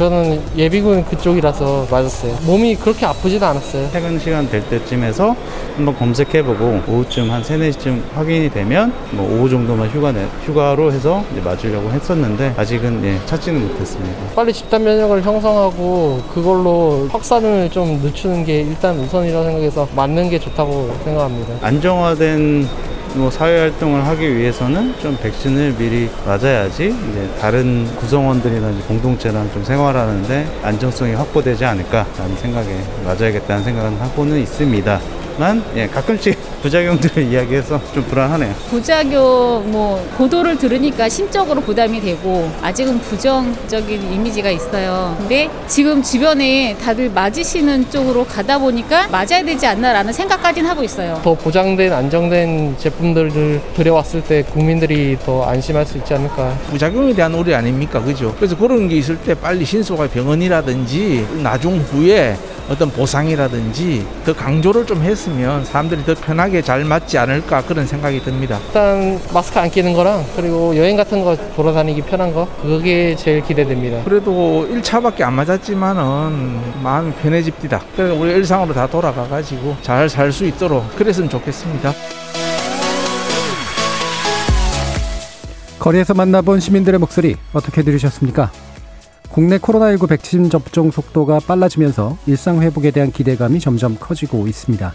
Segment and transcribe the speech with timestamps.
[0.00, 2.34] 저는 예비군 그쪽이라서 맞았어요.
[2.46, 3.90] 몸이 그렇게 아프지도 않았어요.
[3.92, 5.36] 퇴근 시간 될 때쯤에서
[5.76, 11.22] 한번 검색해보고 오후쯤 한 3, 4시쯤 확인이 되면 뭐 오후 정도만 휴가 내, 휴가로 해서
[11.32, 14.16] 이제 맞으려고 했었는데 아직은 예, 찾지는 못했습니다.
[14.34, 20.96] 빨리 집단 면역을 형성하고 그걸로 확산을 좀 늦추는 게 일단 우선이라고 생각해서 맞는 게 좋다고
[21.04, 21.56] 생각합니다.
[21.60, 22.66] 안정화된
[23.14, 30.60] 뭐 사회 활동을 하기 위해서는 좀 백신을 미리 맞아야지 이제 다른 구성원들이나 공동체랑 좀 생활하는데
[30.62, 32.68] 안정성이 확보되지 않을까라는 생각에
[33.04, 35.00] 맞아야겠다는 생각은 하고는 있습니다.
[35.38, 38.52] 만 예, 가끔씩 부작용들을 이야기해서 좀 불안하네요.
[38.68, 45.16] 부작용 뭐 보도를 들으니까 심적으로 부담이 되고 아직은 부정적인 이미지가 있어요.
[45.18, 51.20] 근데 지금 주변에 다들 맞으시는 쪽으로 가다 보니까 맞아야 되지 않나라는 생각까지는 하고 있어요.
[51.22, 56.54] 더 보장된 안정된 제품들을 들여왔을 때 국민들이 더 안심할 수 있지 않을까.
[56.70, 58.02] 부작용에 대한 우려 아닙니까?
[58.02, 58.34] 그죠?
[58.36, 62.36] 그래서 그런 게 있을 때 빨리 신속하게 병원이라든지 나중 후에
[62.68, 68.58] 어떤 보상이라든지 더 강조를 좀 했으면 사람들이 더 편하게 잘 맞지 않을까 그런 생각이 듭니다.
[68.66, 74.02] 일단 마스크 안 끼는 거랑 그리고 여행 같은 거 돌아다니기 편한 거 그게 제일 기대됩니다.
[74.04, 77.80] 그래도 1차밖에 안 맞았지만은 마음이 편해집니다.
[77.94, 81.92] 그래서 우리 일상으로 다 돌아가 가지고 잘 살 수 있도록 그랬으면 좋겠습니다.
[85.78, 88.50] 거리에서 만나본 시민들의 목소리 어떻게 들으셨습니까?
[89.30, 94.92] 국내 코로나19 백신 접종 속도가 빨라지면서 일상 회복에 대한 기대감이 점점 커지고 있습니다.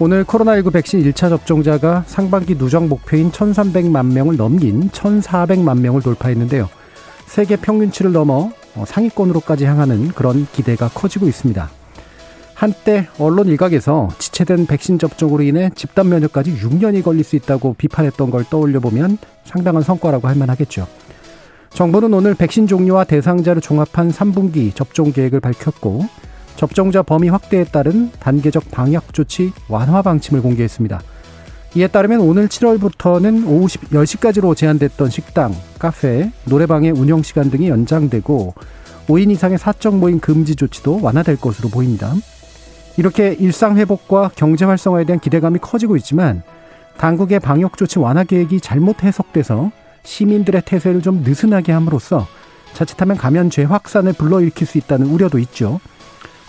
[0.00, 6.68] 오늘 코로나19 백신 1차 접종자가 상반기 누적 목표인 1,300만 명을 넘긴 1,400만 명을 돌파했는데요.
[7.26, 8.50] 세계 평균치를 넘어
[8.84, 11.70] 상위권으로까지 향하는 그런 기대가 커지고 있습니다.
[12.54, 18.44] 한때 언론 일각에서 지체된 백신 접종으로 인해 집단 면역까지 6년이 걸릴 수 있다고 비판했던 걸
[18.50, 20.88] 떠올려 보면 상당한 성과라고 할 만하겠죠.
[21.70, 26.04] 정부는 오늘 백신 종류와 대상자를 종합한 3분기 접종 계획을 밝혔고
[26.56, 31.00] 접종자 범위 확대에 따른 단계적 방역 조치 완화 방침을 공개했습니다.
[31.76, 38.54] 이에 따르면 오늘 7월부터는 오후 10시까지로 제한됐던 식당, 카페, 노래방의 운영 시간 등이 연장되고
[39.08, 42.14] 5인 이상의 사적 모임 금지 조치도 완화될 것으로 보입니다.
[42.96, 46.42] 이렇게 일상 회복과 경제 활성화에 대한 기대감이 커지고 있지만
[46.96, 49.72] 당국의 방역 조치 완화 계획이 잘못 해석돼서
[50.04, 52.28] 시민들의 태세를 좀 느슨하게 함으로써
[52.74, 55.80] 자칫하면 감염 재확산을 불러일으킬 수 있다는 우려도 있죠.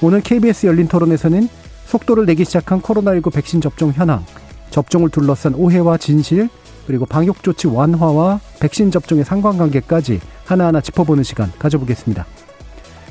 [0.02, 1.48] 오늘 KBS 열린 토론에서는
[1.86, 4.26] 속도를 내기 시작한 코로나19 백신 접종 현황,
[4.70, 6.50] 접종을 둘러싼 오해와 진실,
[6.86, 12.26] 그리고 방역 조치 완화와 백신 접종의 상관관계까지 하나하나 짚어보는 시간 가져보겠습니다.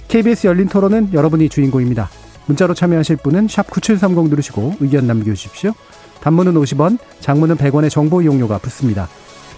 [0.09, 2.11] KBS 열린 토론은 여러분이 주인공입니다.
[2.47, 5.73] 문자로 참여하실 분은 9730 누르시고 의견 남겨주십시오.
[6.21, 9.09] 단문은 50원, 장문은 100원의 정보 이용료가 붙습니다.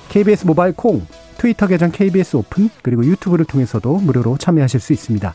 [0.08, 1.04] KBS 모바일 콩,
[1.36, 5.34] 트위터 계정 KBS 오픈, 그리고 유튜브를 통해서도 무료로 참여하실 수 있습니다.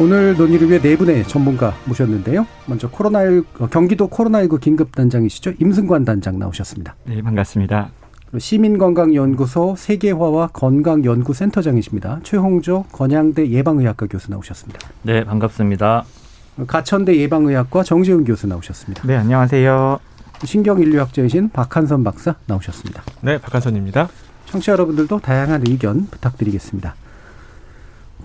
[0.00, 2.46] 오늘 논의를 위해 네 분의 전문가 모셨는데요.
[2.66, 5.54] 먼저 코로나19 경기도 코로나19 긴급 단장이시죠.
[5.58, 6.94] 임승관 단장 나오셨습니다.
[7.04, 7.90] 네, 반갑습니다.
[8.38, 12.20] 시민건강연구소 세계화와 건강연구센터장이십니다.
[12.22, 14.78] 최홍조 건양대 예방의학과 교수 나오셨습니다.
[15.02, 16.04] 네, 반갑습니다.
[16.68, 19.02] 가천대 예방의학과 정재훈 교수 나오셨습니다.
[19.04, 19.98] 네, 안녕하세요.
[20.44, 23.02] 신경인류학자이신 박한선 박사 나오셨습니다.
[23.22, 24.08] 네, 박한선입니다.
[24.46, 26.94] 청취자 여러분들도 다양한 의견 부탁드리겠습니다.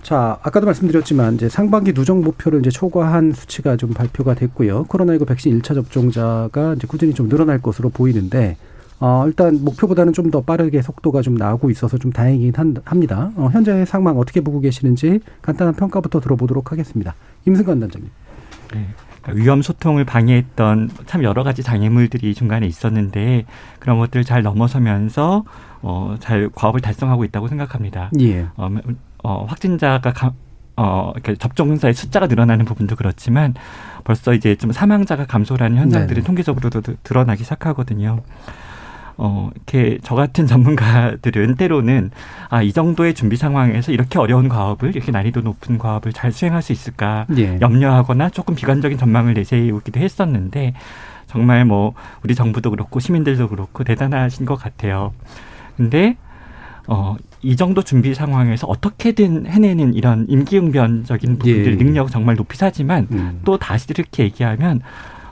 [0.04, 4.84] 자, 아까도 말씀드렸지만 이제 상반기 누적 목표를 이제 초과한 수치가 좀 발표가 됐고요.
[4.84, 8.58] 코로나19 백신 1차 접종자가 이제 꾸준히 좀 늘어날 것으로 보이는데
[9.00, 13.30] 어, 일단 목표보다는 좀 더 빠르게 속도가 좀 나오고 있어서 좀 다행이긴 한, 합니다.
[13.36, 17.14] 어, 현재 상황 어떻게 보고 계시는지 간단한 평가부터 들어보도록 하겠습니다.
[17.46, 18.10] 임승관 단장님.
[18.74, 18.88] 네.
[19.32, 23.46] 위험 소통을 방해했던 참 여러 가지 장애물들이 중간에 있었는데
[23.78, 25.44] 그런 것들을 잘 넘어서면서
[25.80, 28.10] 어, 잘 과업을 달성하고 있다고 생각합니다.
[28.20, 28.46] 예.
[28.56, 28.68] 어,
[29.24, 30.32] 어, 확진자가 가,
[30.76, 33.54] 어, 이렇게 접종자의 숫자가 늘어나는 부분도 그렇지만
[34.04, 36.26] 벌써 이제 좀 사망자가 감소라는 현상들이 네네.
[36.26, 38.20] 통계적으로도 드러나기 시작하거든요.
[39.16, 42.10] 어, 이렇게 저 같은 전문가들은 때로는
[42.50, 46.72] 아, 이 정도의 준비 상황에서 이렇게 어려운 과업을 이렇게 난이도 높은 과업을 잘 수행할 수
[46.72, 47.58] 있을까 예.
[47.60, 50.74] 염려하거나 조금 비관적인 전망을 내세우기도 했었는데
[51.28, 55.14] 정말 뭐 우리 정부도 그렇고 시민들도 그렇고 대단하신 것 같아요.
[55.76, 56.16] 근데
[56.86, 61.76] 어, 이 정도 준비 상황에서 어떻게든 해내는 이런 임기응변적인 부분들 예.
[61.76, 63.40] 능력 정말 높이 사지만 음.
[63.44, 64.80] 또 다시 이렇게 얘기하면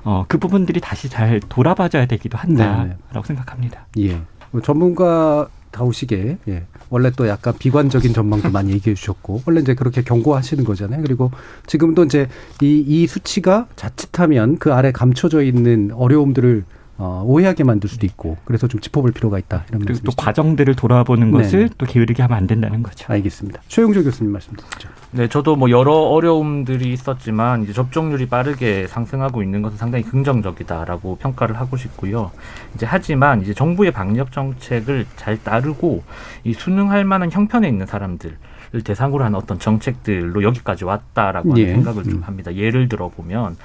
[0.05, 3.23] 어, 그 부분들이 다시 잘 돌아봐줘야 되기도 한다라고 네네.
[3.25, 3.87] 생각합니다.
[3.99, 4.21] 예.
[4.51, 6.65] 뭐 전문가 다우시게 예.
[6.91, 11.03] 원래 또 약간 비관적인 전망도 많이 얘기해 주셨고 원래 이제 그렇게 경고하시는 거잖아요.
[11.03, 11.31] 그리고
[11.67, 12.29] 지금도 이제
[12.61, 16.65] 이, 이 수치가 자칫하면 그 아래 감춰져 있는 어려움들을
[16.99, 20.17] 어, 오해하게 만들 수도 있고 그래서 좀 짚어볼 필요가 있다 이런 그리고 또 말씀이시죠.
[20.17, 21.43] 과정들을 돌아보는 네네.
[21.43, 23.13] 것을 또 게으르게 하면 안 된다는 거죠.
[23.13, 23.63] 알겠습니다.
[23.69, 24.89] 최용조 교수님 말씀 듣죠.
[25.11, 31.59] 네, 저도 뭐 여러 어려움들이 있었지만 이제 접종률이 빠르게 상승하고 있는 것은 상당히 긍정적이다라고 평가를
[31.59, 32.31] 하고 싶고요.
[32.75, 36.03] 이제 하지만 이제 정부의 방역 정책을 잘 따르고
[36.45, 38.37] 이 수능할 만한 형편에 있는 사람들
[38.75, 41.73] 을 대상으로 한 어떤 정책들로 여기까지 왔다라고 하는 예.
[41.73, 42.23] 생각을 좀 음.
[42.23, 42.55] 합니다.
[42.55, 43.59] 예를 들어 보면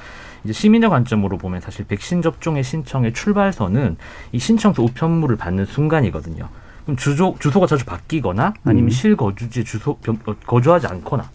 [0.43, 3.97] 이제 시민의 관점으로 보면 사실 백신 접종의 신청의 출발선은
[4.31, 6.47] 이 신청서 우편물을 받는 순간이거든요.
[6.83, 8.89] 그럼 주소 주소가 자주 바뀌거나 아니면 음.
[8.89, 11.29] 실거주지 주소 변- 어, 거주하지 않거나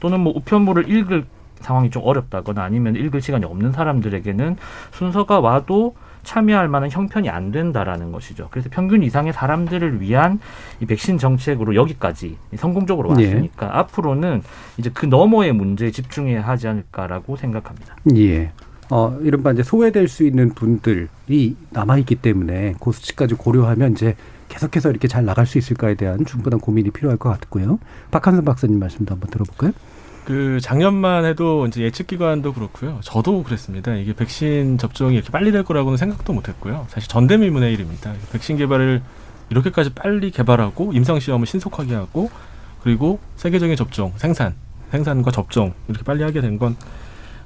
[0.00, 1.24] 또는 뭐 우편물을 읽을
[1.60, 4.56] 상황이 좀 어렵다거나 아니면 읽을 시간이 없는 사람들에게는
[4.92, 8.48] 순서가 와도 참여할 만한 형편이 안 된다라는 것이죠.
[8.50, 10.40] 그래서 평균 이상의 사람들을 위한
[10.80, 13.26] 이 백신 정책으로 여기까지 성공적으로 예.
[13.26, 14.42] 왔으니까 앞으로는
[14.76, 17.96] 이제 그 너머의 문제에 집중해야 하지 않을까라고 생각합니다.
[18.16, 18.52] 예.
[18.90, 24.16] 어, 이른바 이제 소외될 수 있는 분들이 남아있기 때문에 그 수치까지 고려하면 이제
[24.48, 27.78] 계속해서 이렇게 잘 나갈 수 있을까에 대한 충분한 고민이 필요할 것 같고요.
[28.10, 29.72] 박한선 박사님 말씀도 한번 들어볼까요?
[30.28, 33.00] 그 작년만 해도 이제 예측 기관도 그렇고요.
[33.02, 33.94] 저도 그랬습니다.
[33.94, 36.84] 이게 백신 접종이 이렇게 빨리 될 거라고는 생각도 못 했고요.
[36.90, 38.12] 사실 전대미문의 일입니다.
[38.30, 39.00] 백신 개발을
[39.48, 42.30] 이렇게까지 빨리 개발하고 임상 시험을 신속하게 하고
[42.82, 44.54] 그리고 세계적인 접종, 생산,
[44.90, 46.76] 생산과 접종 이렇게 빨리 하게 된 건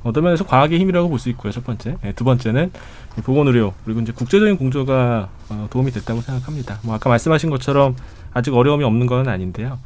[0.02, 1.52] 어떤 면에서 과학의 힘이라고 볼 수 있고요.
[1.52, 2.72] 첫 번째, 네, 두 번째는
[3.22, 6.80] 보건 의료 그리고 이제 국제적인 공조가 어, 도움이 됐다고 생각합니다.
[6.82, 7.94] 뭐 아까 말씀하신 것처럼
[8.34, 9.78] 아직 어려움이 없는 건 아닌데요.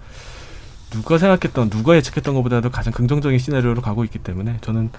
[0.91, 4.91] 누가 생각했던 누가 예측했던 것보다도 가장 긍정적인 시나리오로 가고 있기 때문에 저는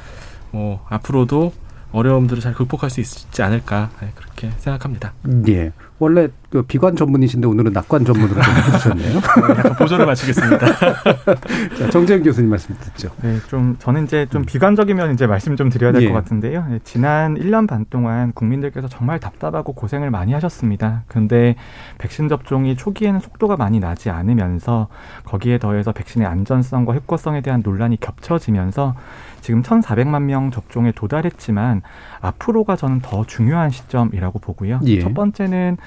[0.52, 1.54] 뭐 앞으로도
[1.92, 5.14] 어려움들을 잘 극복할 수 있지 않을까 네, 그렇게 생각합니다.
[5.48, 5.72] 예.
[6.00, 9.18] 원래 그 비관 전문이신데 오늘은 낙관 전문으로 좀 해주셨네요.
[9.58, 10.66] 약간 보조를 마치겠습니다.
[11.78, 13.10] 자, 정재현 교수님 말씀 듣죠.
[13.22, 16.14] 네, 좀 저는 이제 좀 비관적이면 이제 말씀 좀 드려야 될것 예.
[16.14, 16.66] 같은데요.
[16.70, 21.04] 네, 지난 1년 반 동안 국민들께서 정말 답답하고 고생을 많이 하셨습니다.
[21.08, 21.56] 그런데
[21.98, 24.88] 백신 접종이 초기에는 속도가 많이 나지 않으면서
[25.26, 28.96] 거기에 더해서 백신의 안전성과 효과성에 대한 논란이 겹쳐지면서
[29.42, 31.82] 지금 1,400만 명 접종에 도달했지만
[32.22, 34.80] 앞으로가 저는 더 중요한 시점이라고 보고요.
[34.86, 35.00] 예.
[35.02, 35.78] 첫 번째는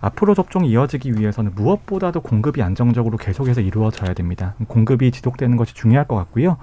[0.00, 4.54] 앞으로 접종이 이어지기 위해서는 무엇보다도 공급이 안정적으로 계속해서 이루어져야 됩니다.
[4.68, 6.56] 공급이 지속되는 것이 중요할 것 같고요.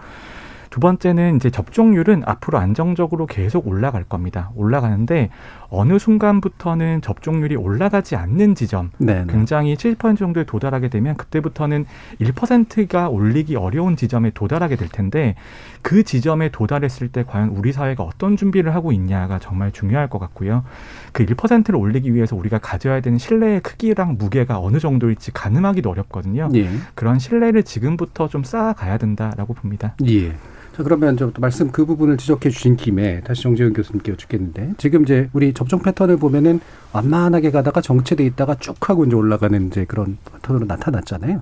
[0.69, 4.51] 두 번째는 이제 접종률은 앞으로 안정적으로 계속 올라갈 겁니다.
[4.55, 5.29] 올라가는데
[5.69, 9.25] 어느 순간부터는 접종률이 올라가지 않는 지점, 네.
[9.25, 9.31] 네.
[9.31, 11.85] 굉장히 70% 정도에 도달하게 되면 그때부터는
[12.21, 15.35] 1%가 올리기 어려운 지점에 도달하게 될 텐데
[15.81, 20.63] 그 지점에 도달했을 때 과연 우리 사회가 어떤 준비를 하고 있냐가 정말 중요할 것 같고요.
[21.11, 26.49] 그 1%를 올리기 위해서 우리가 가져야 되는 신뢰의 크기랑 무게가 어느 정도일지 가늠하기도 어렵거든요.
[26.55, 26.69] 예.
[26.95, 29.95] 그런 신뢰를 지금부터 좀 쌓아가야 된다라고 봅니다.
[30.07, 30.33] 예.
[30.77, 35.27] 자, 그러면 좀또 말씀 그 부분을 지적해 주신 김에 다시 정재현 교수님께 여쭙겠는데 지금 이제
[35.33, 36.59] 우리 접종 패턴을 보면은
[36.93, 41.41] 완만하게 가다가 정체돼 있다가 쭉 하고 이제 올라가는 이제 그런 패턴으로 나타났잖아요.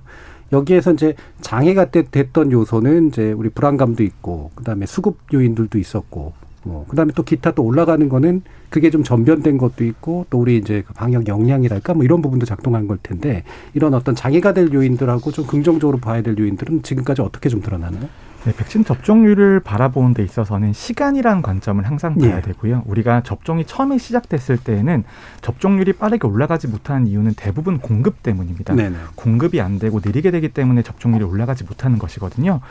[0.54, 6.32] 여기에서 이제 장애가 돼- 됐던 요소는 이제 우리 불안감도 있고 그다음에 수급 요인들도 있었고
[6.64, 10.82] 뭐 그다음에 또 기타 또 올라가는 거는 그게 좀 전변된 것도 있고 또 우리 이제
[10.88, 15.46] 그 방역 역량이랄까 뭐 이런 부분도 작동한 걸 텐데 이런 어떤 장애가 될 요인들하고 좀
[15.46, 18.08] 긍정적으로 봐야 될 요인들은 지금까지 어떻게 좀 드러나나요?
[18.46, 22.42] 네, 백신 접종률을 바라보는 데 있어서는 시간이라는 관점을 항상 봐야 예.
[22.42, 22.84] 되고요.
[22.86, 25.04] 우리가 접종이 처음에 시작됐을 때에는
[25.42, 28.76] 접종률이 빠르게 올라가지 못하는 이유는 대부분 공급 때문입니다.
[28.76, 28.96] 네네.
[29.16, 32.62] 공급이 안 되고 느리게 되기 때문에 접종률이 올라가지 못하는 것이거든요.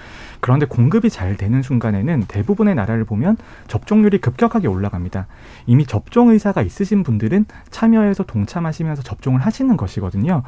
[0.45, 5.27] 그런데 공급이 잘 되는 순간에는 대부분의 나라를 보면 접종률이 급격하게 올라갑니다.
[5.65, 10.43] 이미 접종 의사가 있으신 분들은 참여해서 동참하시면서 접종을 하시는 것이거든요.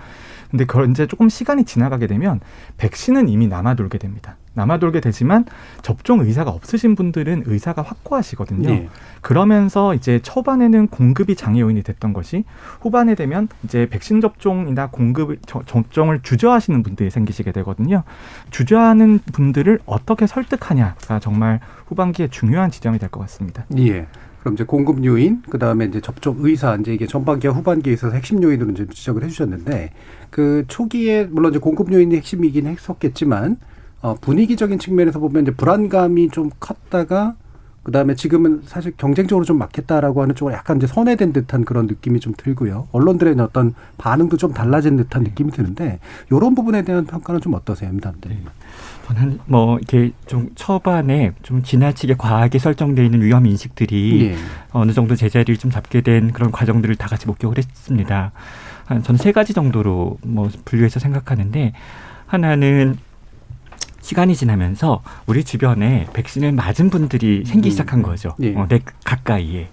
[0.50, 2.40] 근데 그런 이제 조금 시간이 지나가게 되면
[2.76, 4.36] 백신은 이미 남아돌게 됩니다.
[4.56, 5.44] 남아돌게 되지만
[5.82, 8.70] 접종 의사가 없으신 분들은 의사가 확고하시거든요.
[8.70, 8.88] 예.
[9.20, 12.44] 그러면서 이제 초반에는 공급이 장애 요인이 됐던 것이
[12.80, 18.02] 후반에 되면 이제 백신 접종이나 공급 저- 접종을 주저하시는 분들이 생기시게 되거든요.
[18.50, 23.64] 주저하는 분들을 어떻게 설득하냐가 정말 후반기에 중요한 지점이 될 것 같습니다.
[23.78, 24.06] 예.
[24.40, 28.42] 그럼 이제 공급 요인, 그 다음에 이제 접촉 의사, 이제 이게 전반기와 후반기에 있어서 핵심
[28.42, 29.90] 요인으로 이제 지적을 해주셨는데
[30.30, 33.56] 그 초기에 물론 이제 공급 요인이 핵심이긴 했었겠지만
[34.02, 37.34] 어, 분위기적인 측면에서 보면 이제 불안감이 좀 컸다가
[37.82, 42.18] 그 다음에 지금은 사실 경쟁적으로 좀 맞겠다라고 하는 쪽으로 약간 이제 선회된 듯한 그런 느낌이
[42.20, 42.88] 좀 들고요.
[42.92, 46.00] 언론들의 어떤 반응도 좀 달라진 듯한 느낌이 드는데
[46.30, 48.30] 이런 부분에 대한 평가는 좀 어떠세요, 임담들?
[48.30, 48.42] 네.
[49.06, 54.36] 저는 뭐 이렇게 좀 초반에 좀 지나치게 과하게 설정돼 있는 위험 인식들이 네.
[54.72, 58.32] 어느 정도 제자리를 좀 잡게 된 그런 과정들을 다 같이 목격을 했습니다.
[58.88, 61.72] 저는 세 가지 정도로 뭐 분류해서 생각하는데
[62.26, 62.96] 하나는
[64.00, 67.70] 시간이 지나면서 우리 주변에 백신을 맞은 분들이 생기기 음.
[67.70, 68.34] 시작한 거죠.
[68.42, 68.54] 예.
[68.56, 69.68] 어, 내 가까이에.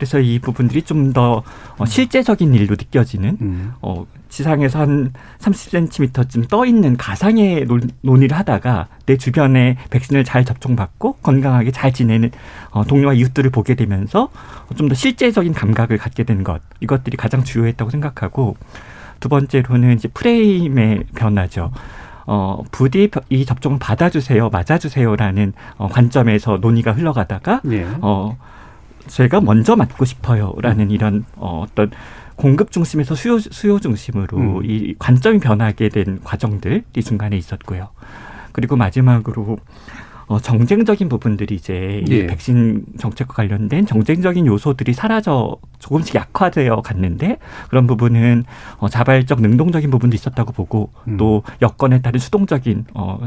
[0.00, 1.42] 그래서 이 부분들이 좀더
[1.76, 3.74] 어, 실제적인 일로 느껴지는 음.
[3.82, 7.66] 어, 지상에서 한 30cm쯤 떠 있는 가상의
[8.00, 12.30] 논의를 하다가 내 주변에 백신을 잘 접종받고 건강하게 잘 지내는
[12.70, 14.30] 어, 동료와 이웃들을 보게 되면서
[14.76, 18.56] 좀 더 실제적인 감각을 갖게 된 것 이것들이 가장 주요했다고 생각하고
[19.20, 21.70] 두 번째로는 이제 프레임의 변화죠.
[22.26, 27.86] 어, 부디 이 접종을 받아주세요, 맞아주세요라는 어, 관점에서 논의가 흘러가다가 예.
[28.00, 28.38] 어,
[29.10, 30.90] 제가 먼저 맞고 싶어요라는 음.
[30.90, 31.90] 이런 어, 어떤
[32.36, 34.60] 공급 중심에서 수요 수요 중심으로 음.
[34.64, 37.88] 이 관점이 변하게 된 과정들이 중간에 있었고요.
[38.52, 39.58] 그리고 마지막으로
[40.26, 42.16] 어, 정쟁적인 부분들이 이제 예.
[42.18, 47.38] 이 백신 정책과 관련된 정쟁적인 요소들이 사라져 조금씩 약화되어 갔는데
[47.68, 48.44] 그런 부분은
[48.78, 51.16] 어, 자발적 능동적인 부분도 있었다고 보고 음.
[51.16, 53.18] 또 여건에 따른 수동적인 어,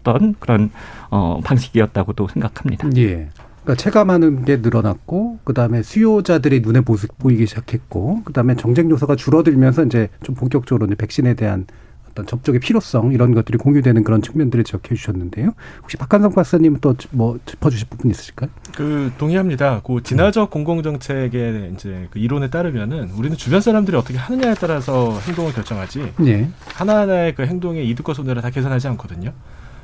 [0.00, 0.70] 어떤 그런
[1.10, 2.88] 어, 방식이었다고도 생각합니다.
[2.96, 3.28] 예.
[3.68, 10.34] 그러니까 체감하는 게 늘어났고 그다음에 수요자들이 눈에 보이기 시작했고 그다음에 정쟁 요소가 줄어들면서 이제 좀
[10.34, 11.66] 본격적으로 이제 백신에 대한
[12.10, 15.52] 어떤 접촉의 필요성 이런 것들이 공유되는 그런 측면들을 지적해 주셨는데요.
[15.82, 18.48] 혹시 박한성 박사님 또뭐 짚어주실 부분 있으실까요?
[18.74, 19.82] 그 동의합니다.
[19.84, 26.14] 그 진화적 공공정책의 이제 그 이론에 따르면은 우리는 주변 사람들이 어떻게 하느냐에 따라서 행동을 결정하지.
[26.20, 26.48] 네.
[26.68, 29.34] 하나하나의 그 행동의 이득과 손해를 다 계산하지 않거든요.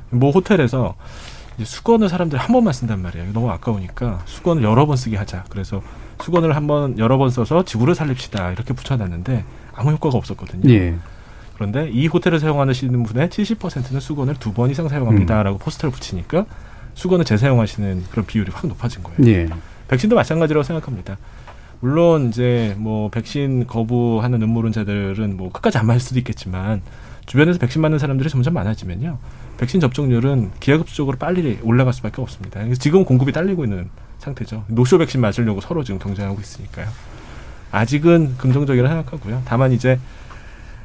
[0.09, 0.95] 뭐 호텔에서
[1.63, 3.31] 수건을 사람들이 한 번만 쓴단 말이에요.
[3.33, 5.45] 너무 아까우니까 수건을 여러 번 쓰게 하자.
[5.49, 5.81] 그래서
[6.21, 8.51] 수건을 한 번 여러 번 써서 지구를 살립시다.
[8.51, 9.43] 이렇게 붙여놨는데
[9.73, 10.69] 아무 효과가 없었거든요.
[10.73, 10.95] 예.
[11.55, 15.59] 그런데 이 호텔을 사용하시는 분의 70%는 수건을 두 번 이상 사용합니다라고 음.
[15.59, 16.45] 포스터를 붙이니까
[16.95, 19.17] 수건을 재사용하시는 그런 비율이 확 높아진 거예요.
[19.27, 19.47] 예.
[19.87, 21.17] 백신도 마찬가지라고 생각합니다.
[21.81, 26.81] 물론 이제 뭐 백신 거부하는 음모론자들은 뭐 끝까지 안 맞을 수도 있겠지만
[27.25, 29.17] 주변에서 백신 맞는 사람들이 점점 많아지면요.
[29.57, 32.61] 백신 접종률은 기하급수적으로 빨리 올라갈 수밖에 없습니다.
[32.75, 34.65] 지금 공급이 딸리고 있는 상태죠.
[34.67, 36.87] 노쇼 백신 맞으려고 서로 지금 경쟁하고 있으니까요.
[37.71, 39.41] 아직은 긍정적이라 생각하고요.
[39.45, 39.99] 다만 이제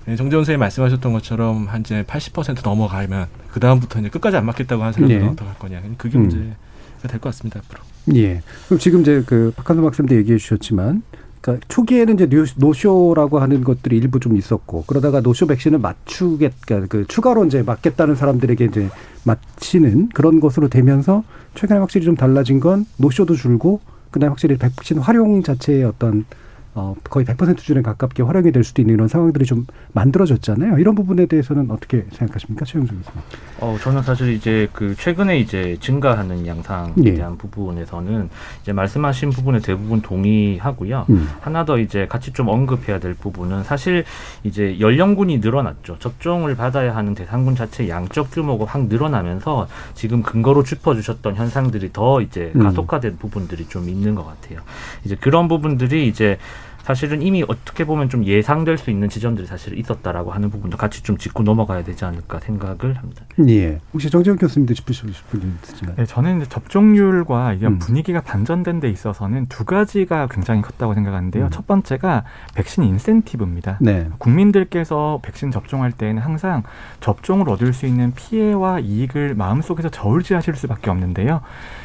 [0.07, 4.83] 네, 정재훈 선생님 말씀하셨던 것처럼 한 이제 80% 넘어가면 그 다음부터 이제 끝까지 안 맞겠다고
[4.83, 5.27] 하는 사람들은 예.
[5.29, 5.83] 어떡할 거냐.
[5.99, 6.23] 그게 음.
[6.23, 6.57] 문제가
[7.03, 7.83] 될것 같습니다 앞으로.
[8.17, 8.43] 예.
[8.67, 11.03] 그럼 지금 이제 그 박한선 박사님도 얘기해 주셨지만
[11.41, 17.07] 그러니까 초기에는 이제 노쇼라고 하는 것들이 일부 좀 있었고 그러다가 노쇼 백신을 맞추겠 그러니까 그
[17.07, 18.89] 추가로 이제 맞겠다는 사람들에게 이제
[19.25, 23.81] 맞히는 그런 것으로 되면서 최근에 확실히 좀 달라진 건 노쇼도 줄고
[24.11, 26.25] 그다음에 확실히 백신 활용 자체의 어떤
[26.73, 30.79] 어, 거의 100% 수준에 가깝게 활용이 될 수도 있는 이런 상황들이 좀 만들어졌잖아요.
[30.79, 33.21] 이런 부분에 대해서는 어떻게 생각하십니까, 최영준 교수님?
[33.59, 37.15] 어, 저는 사실 이제 그 최근에 이제 증가하는 양상에 예.
[37.15, 38.31] 대한 부분에서는
[38.62, 41.07] 이제 말씀하신 부분에 대부분 동의하고요.
[41.11, 41.29] 음.
[41.41, 44.05] 하나 더 이제 같이 좀 언급해야 될 부분은 사실
[44.45, 45.99] 이제 연령군이 늘어났죠.
[45.99, 52.53] 접종을 받아야 하는 대상군 자체 양적 규모가 확 늘어나면서 지금 근거로 짚어주셨던 현상들이 더 이제
[52.55, 52.62] 음.
[52.62, 53.17] 가속화된 음.
[53.19, 54.61] 부분들이 좀 있는 것 같아요.
[55.05, 56.39] 이제 그런 부분들이 이제
[56.83, 61.17] 사실은 이미 어떻게 보면 좀 예상될 수 있는 지점들이 사실 있었다라고 하는 부분도 같이 좀
[61.17, 63.25] 짚고 넘어가야 되지 않을까 생각을 합니다.
[63.49, 63.81] 예.
[63.93, 65.97] 혹시 정재훈 교수님도 짚으시고 싶은 점 있으신가요?
[65.97, 67.79] 네, 저는 접종률과 이런 음.
[67.79, 71.45] 분위기가 반전된 데 있어서는 두 가지가 굉장히 컸다고 생각하는데요.
[71.45, 71.51] 음.
[71.51, 73.79] 첫 번째가 백신 인센티브입니다.
[73.81, 74.09] 네.
[74.19, 76.63] 국민들께서 백신 접종할 때에는 항상
[77.01, 81.41] 접종을 얻을 수 있는 피해와 이익을 마음속에서 저울질하실 수밖에 없는데요.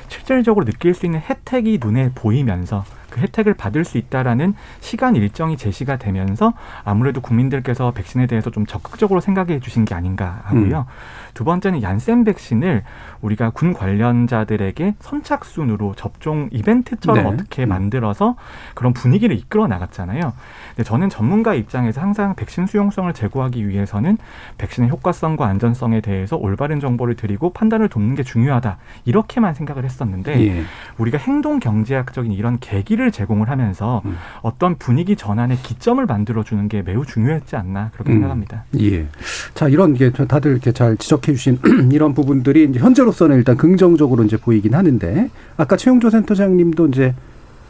[0.08, 5.96] 실질적으로 느낄 수 있는 혜택이 눈에 보이면서 그 혜택을 받을 수 있다라는 시간 일정이 제시가
[5.96, 6.54] 되면서
[6.84, 10.80] 아무래도 국민들께서 백신에 대해서 좀 적극적으로 생각해 주신 게 아닌가 하고요.
[10.80, 11.25] 음.
[11.36, 12.82] 두 번째는 얀센 백신을
[13.22, 17.30] 우리가 군 관련자들에게 선착순으로 접종 이벤트처럼 네.
[17.30, 17.70] 어떻게 음.
[17.70, 18.36] 만들어서
[18.74, 20.34] 그런 분위기를 이끌어 나갔잖아요.
[20.70, 24.18] 근데 저는 전문가 입장에서 항상 백신 수용성을 제고하기 위해서는
[24.58, 28.78] 백신의 효과성과 안전성에 대해서 올바른 정보를 드리고 판단을 돕는 게 중요하다.
[29.04, 30.64] 이렇게만 생각을 했었는데 예.
[30.98, 34.16] 우리가 행동 경제학적인 이런 계기를 제공을 하면서 음.
[34.42, 38.16] 어떤 분위기 전환의 기점을 만들어 주는 게 매우 중요했지 않나 그렇게 음.
[38.16, 38.64] 생각합니다.
[38.80, 39.06] 예.
[39.54, 41.60] 자, 이런 게 다들 이렇게 잘 지적 지적해 주신
[41.92, 47.14] 이런 부분들이 이제 현재로서는 일단 긍정적으로 이제 보이긴 하는데 아까 최용조 센터장님도 이제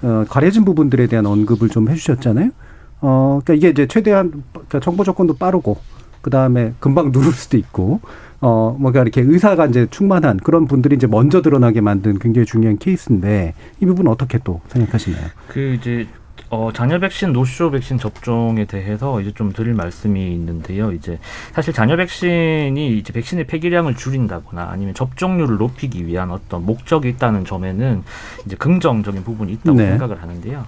[0.02, 2.52] 어, 가려진 부분들에 대한 언급을 좀 해주셨잖아요.
[3.02, 5.78] 어, 그러니까 이게 이제 최대한 그러니까 정보 접근도 빠르고
[6.22, 8.02] 그 다음에 금방 누를 수도 있고
[8.42, 13.54] 어, 뭔가 이렇게 의사가 이제 충만한 그런 분들이 이제 먼저 드러나게 만든 굉장히 중요한 케이스인데
[13.80, 15.28] 이 부분 어떻게 또 생각하시나요?
[15.48, 16.06] 그 이제
[16.56, 20.94] 어, 자녀 백신, 노쇼 백신 접종에 대해서 이제 좀 드릴 말씀이 있는데요.
[20.94, 21.20] 이제
[21.54, 28.04] 사실 자녀 백신이 이제 백신의 폐기량을 줄인다거나 아니면 접종률을 높이기 위한 어떤 목적이 있다는 점에는
[28.46, 29.90] 이제 긍정적인 부분이 있다고 네.
[29.90, 30.66] 생각을 하는데요.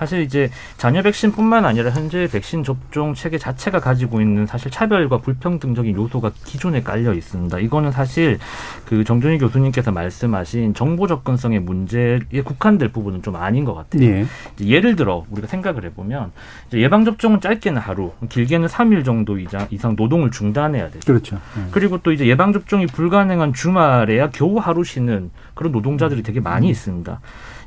[0.00, 5.94] 사실 이제 자녀 백신뿐만 아니라 현재 백신 접종 체계 자체가 가지고 있는 사실 차별과 불평등적인
[5.94, 7.58] 요소가 기존에 깔려 있습니다.
[7.58, 8.38] 이거는 사실
[8.86, 14.02] 그 정준희 교수님께서 말씀하신 정보 접근성의 문제에 국한될 부분은 좀 아닌 것 같아요.
[14.02, 14.26] 예.
[14.58, 16.32] 예를 들어 우리가 생각을 해보면
[16.72, 21.12] 예방 접종은 짧게는 하루, 길게는 3일 정도 이상, 노동을 중단해야 되죠.
[21.12, 21.36] 그렇죠.
[21.58, 21.64] 예.
[21.72, 27.20] 그리고 또 이제 예방 접종이 불가능한 주말에야 겨우 하루 쉬는 그런 노동자들이 되게 많이 있습니다.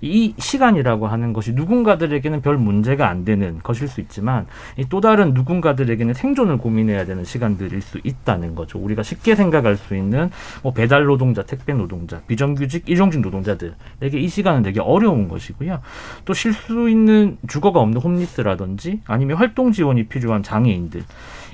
[0.04, 4.46] 이 시간이라고 하는 것이 누군가들에게는 별 문제가 안 되는 것일 수 있지만
[4.78, 8.80] 이또 다른 누군가들에게는 생존을 고민해야 되는 시간들일 수 있다는 거죠.
[8.80, 10.30] 우리가 쉽게 생각할 수 있는
[10.62, 15.80] 뭐 배달 노동자, 택배 노동자, 비정규직, 일용직 노동자들에게 이 시간은 되게 어려운 것이고요.
[16.26, 21.04] 또 쉴 수 있는 주거가 없는 홈리스라든지 아니면 활동 지원이 필요한 장애인들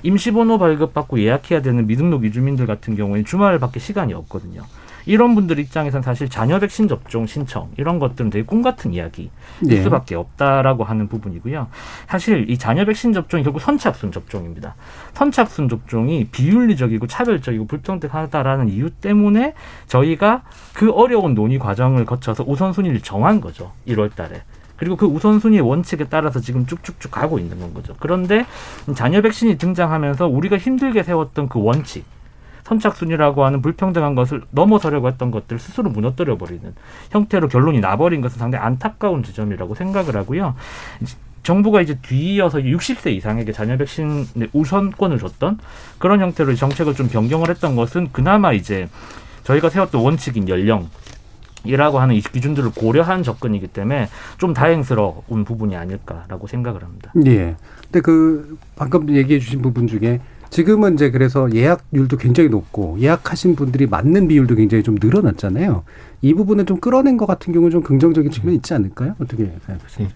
[0.02, 4.64] 임시번호 발급받고 예약해야 되는 미등록 이주민들 같은 경우에는 주말 밖에 시간이 없거든요.
[5.10, 9.82] 이런 분들 입장에선 사실 자녀 백신 접종 신청 이런 것들은 되게 꿈 같은 이야기일 네.
[9.82, 11.68] 수밖에 없다라고 하는 부분이고요.
[12.08, 14.76] 사실 이 자녀 백신 접종이 결국 선착순 접종입니다.
[15.14, 19.56] 선착순 접종이 비윤리적이고 차별적이고 불평등하다라는 이유 때문에
[19.88, 23.72] 저희가 그 어려운 논의 과정을 거쳐서 우선순위를 정한 거죠.
[23.88, 24.44] 1월 달에.
[24.76, 27.96] 그리고 그 우선순위의 원칙에 따라서 지금 쭉쭉쭉 가고 있는 건 거죠.
[28.00, 28.46] 그런데
[28.96, 32.06] 자녀 백신이 등장하면서 우리가 힘들게 세웠던 그 원칙,
[32.70, 36.74] 선착순이라고 하는 불평등한 것을 넘어서려고 했던 것들 스스로 무너뜨려 버리는
[37.10, 40.56] 형태로 결론이 나버린 것은 상당히 안타까운 지점이라고 생각을 하고요.
[41.42, 45.58] 정부가 이제 뒤이어서 60세 이상에게 자녀 백신의 우선권을 줬던
[45.98, 48.88] 그런 형태로 정책을 좀 변경을 했던 것은 그나마 이제
[49.44, 50.90] 저희가 세웠던 원칙인 연령
[51.64, 57.12] 이라고 하는 이 기준들을 고려한 접근이기 때문에 좀 다행스러운 부분이 아닐까라고 생각을 합니다.
[57.26, 57.56] 예.
[57.84, 63.86] 근데 그 방금 얘기해 주신 부분 중에 지금은 이제 그래서 예약률도 굉장히 높고 예약하신 분들이
[63.86, 65.84] 맞는 비율도 굉장히 좀 늘어났잖아요.
[66.22, 69.16] 이 부분은 좀 끌어낸 것 같은 경우는 좀 긍정적인 측면이 있지 않을까요?
[69.20, 70.08] 어떻게 생각하세요?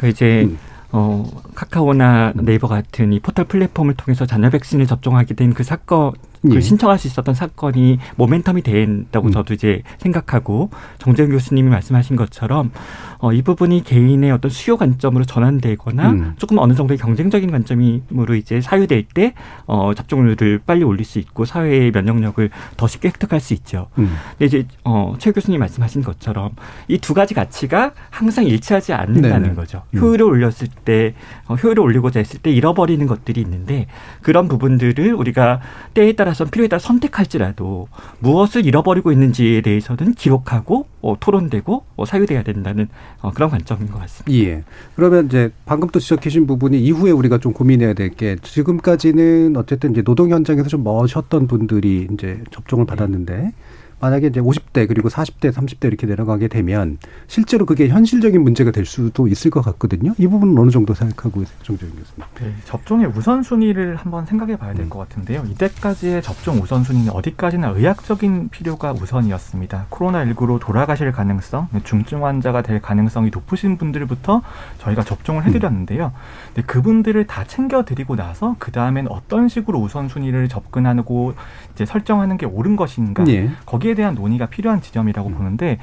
[0.00, 0.58] 그 이제 음.
[0.92, 6.12] 어, 카카오나 네이버 같은 이 포털 플랫폼을 통해서 자녀 백신을 접종하게 된 그 사건,
[6.44, 6.48] 예.
[6.50, 9.32] 그 신청할 수 있었던 사건이 모멘텀이 된다고 음.
[9.32, 12.70] 저도 이제 생각하고 정재현 교수님이 말씀하신 것처럼
[13.18, 16.34] 어, 이 부분이 개인의 어떤 수요 관점으로 전환되거나 음.
[16.36, 19.32] 조금 어느 정도의 경쟁적인 관점으로 이제 사유될 때
[19.66, 23.88] 어, 접종률을 빨리 올릴 수 있고 사회의 면역력을 더 쉽게 획득할 수 있죠.
[23.98, 24.14] 음.
[24.32, 26.50] 근데 이제 어, 최 교수님 말씀하신 것처럼
[26.88, 29.54] 이 두 가지 가치가 항상 일치하지 않는다는 네네.
[29.54, 29.82] 거죠.
[29.94, 30.00] 음.
[30.00, 31.14] 효율을 올렸을 때
[31.46, 33.86] 어, 효율을 올리고자 했을 때 잃어버리는 것들이 있는데
[34.22, 35.60] 그런 부분들을 우리가
[35.94, 37.86] 때에 따라서 필요에 따라 선택할지라도
[38.18, 42.88] 무엇을 잃어버리고 있는지에 대해서는 기록하고 어, 토론되고 어, 사유돼야 된다는
[43.20, 44.32] 어, 그런 관점인 것 같습니다.
[44.36, 44.64] 예.
[44.96, 49.92] 그러면 이제 방금 또 지적해 주신 부분이 이후에 우리가 좀 고민해야 될 게 지금까지는 어쨌든
[49.92, 53.52] 이제 노동 현장에서 좀 머셨던 분들이 이제 접종을 받았는데
[53.98, 59.26] 만약에 이제 50대 그리고 40대, 30대 이렇게 내려가게 되면 실제로 그게 현실적인 문제가 될 수도
[59.26, 60.14] 있을 것 같거든요.
[60.18, 62.26] 이 부분은 어느 정도 생각하고 있어요, 정재윤 교수님.
[62.40, 64.76] 네, 접종의 우선순위를 한번 생각해 봐야 음.
[64.76, 65.44] 될것 같은데요.
[65.50, 69.86] 이때까지의 접종 우선순위는 어디까지나 의학적인 필요가 우선이었습니다.
[69.90, 74.42] 코로나19로 돌아가실 가능성, 중증 환자가 될 가능성이 높으신 분들부터
[74.78, 75.48] 저희가 접종을 음.
[75.48, 76.12] 해드렸는데요.
[76.48, 81.34] 근데 그분들을 다 챙겨드리고 나서 그 다음엔 어떤 식으로 우선순위를 접근하고
[81.72, 83.50] 이제 설정하는 게 옳은 것인가 예.
[83.64, 85.78] 거기 에 대한 논의가 필요한 지점이라고 보는데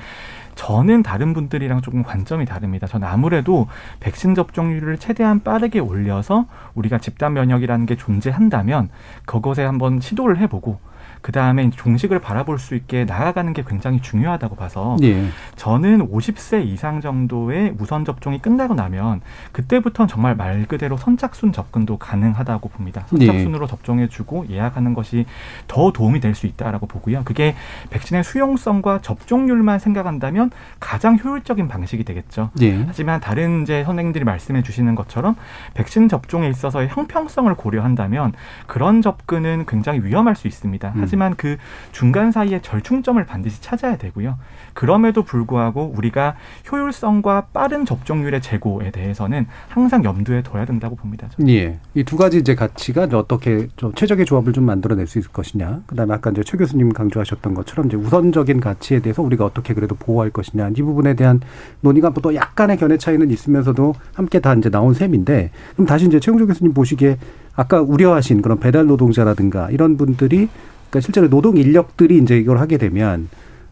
[0.55, 2.87] 저는 다른 분들이랑 조금 관점이 다릅니다.
[2.87, 3.67] 저는 아무래도
[3.99, 8.89] 백신 접종률을 최대한 빠르게 올려서 우리가 집단 면역이라는 게 존재한다면
[9.25, 10.79] 그것에 한번 시도를 해보고
[11.23, 15.25] 그 다음에 종식을 바라볼 수 있게 나아가는 게 굉장히 중요하다고 봐서 예.
[15.55, 19.21] 저는 50세 이상 정도의 우선 접종이 끝나고 나면
[19.53, 23.07] 그때부터는 정말 말 그대로 선착순 접근도 가능하다고 봅니다.
[23.19, 23.25] 예.
[23.25, 25.25] 선착순으로 접종해주고 예약하는 것이
[25.67, 27.23] 더 도움이 될 수 있다라고 보고요.
[27.23, 27.55] 그게
[27.89, 32.49] 백신의 수용성과 접종률만 생각한다면 가장 효율적인 방식이 되겠죠.
[32.61, 32.83] 예.
[32.87, 35.35] 하지만 다른 이제 선생님들이 말씀해 주시는 것처럼
[35.73, 38.33] 백신 접종에 있어서의 형평성을 고려한다면
[38.67, 40.93] 그런 접근은 굉장히 위험할 수 있습니다.
[40.95, 41.01] 음.
[41.13, 41.57] 하지만 그
[41.91, 44.39] 중간 사이에 절충점을 반드시 찾아야 되고요.
[44.73, 46.35] 그럼에도 불구하고 우리가
[46.71, 51.27] 효율성과 빠른 접종률의 제고에 대해서는 항상 염두에 둬야 된다고 봅니다.
[51.29, 51.53] 저는.
[51.53, 51.77] 예.
[51.93, 55.81] 이 두 가지 이제 가치가 어떻게 좀 최적의 조합을 좀 만들어낼 수 있을 것이냐.
[55.85, 60.31] 그다음에 아까 이제 최 교수님 강조하셨던 것처럼 이제 우선적인 가치에 대해서 우리가 어떻게 그래도 보호할
[60.31, 60.69] 것이냐.
[60.69, 61.41] 이 부분에 대한
[61.81, 66.47] 논의가 또 약간의 견해 차이는 있으면서도 함께 다 이제 나온 셈인데 그럼 다시 이제 최용조
[66.47, 67.17] 교수님 보시기에
[67.55, 70.49] 아까 우려하신 그런 배달 노동자라든가 이런 분들이
[70.93, 73.27] 그러니까 실제로 노동 인력들이 이제 이걸 하게 되면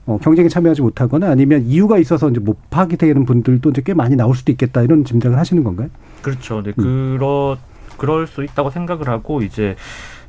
[0.07, 4.15] 어, 경쟁에 참여하지 못하거나 아니면 이유가 있어서 이제 못 하게 되는 분들도 이제 꽤 많이
[4.15, 5.89] 나올 수도 있겠다 이런 짐작을 하시는 건가요?
[6.23, 6.63] 그렇죠.
[6.63, 7.57] 네, 그러
[7.97, 9.75] 그럴 수 있다고 생각을 하고 이제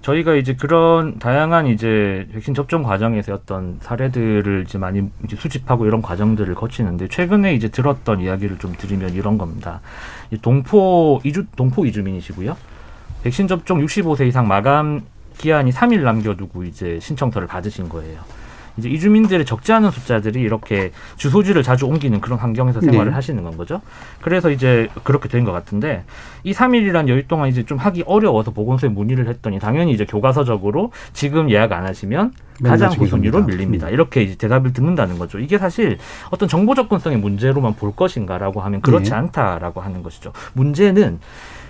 [0.03, 6.03] 저희가 이제 그런 다양한 이제 백신 접종 과정에서 어떤 사례들을 이제 많이 이제 수집하고 이런
[6.03, 9.81] 과정들을 거치는데 최근에 이제 들었던 이야기를 좀 드리면 이런 겁니다.
[10.31, 12.55] 이 동포 이주 동포 이주민이시고요.
[13.23, 15.03] 백신 접종 65세 이상 마감
[15.43, 18.21] 기한이 3일 남겨두고 이제 신청서를 받으신 거예요.
[18.79, 23.15] 이제 이주민들의 적지 않은 숫자들이 이렇게 주소지를 자주 옮기는 그런 환경에서 생활을 네.
[23.15, 23.83] 하시는 건 거죠.
[24.23, 26.05] 그래서 이제 그렇게 된 것 같은데
[26.45, 31.51] 이 3일이란 여유 동안 이제 좀 하기 어려워서 보건소에 문의를 했더니 당연히 이제 교과서적으로 지금
[31.51, 33.91] 예약 안 하시면 가장 맨날 후순위로 지금 밀립니다.
[33.91, 35.39] 이렇게 이제 대답을 듣는다는 거죠.
[35.41, 35.99] 이게 사실
[36.31, 39.17] 어떤 정보 접근성의 문제로만 볼 것인가라고 하면 그렇지 네.
[39.17, 40.33] 않다라고 하는 것이죠.
[40.55, 41.19] 문제는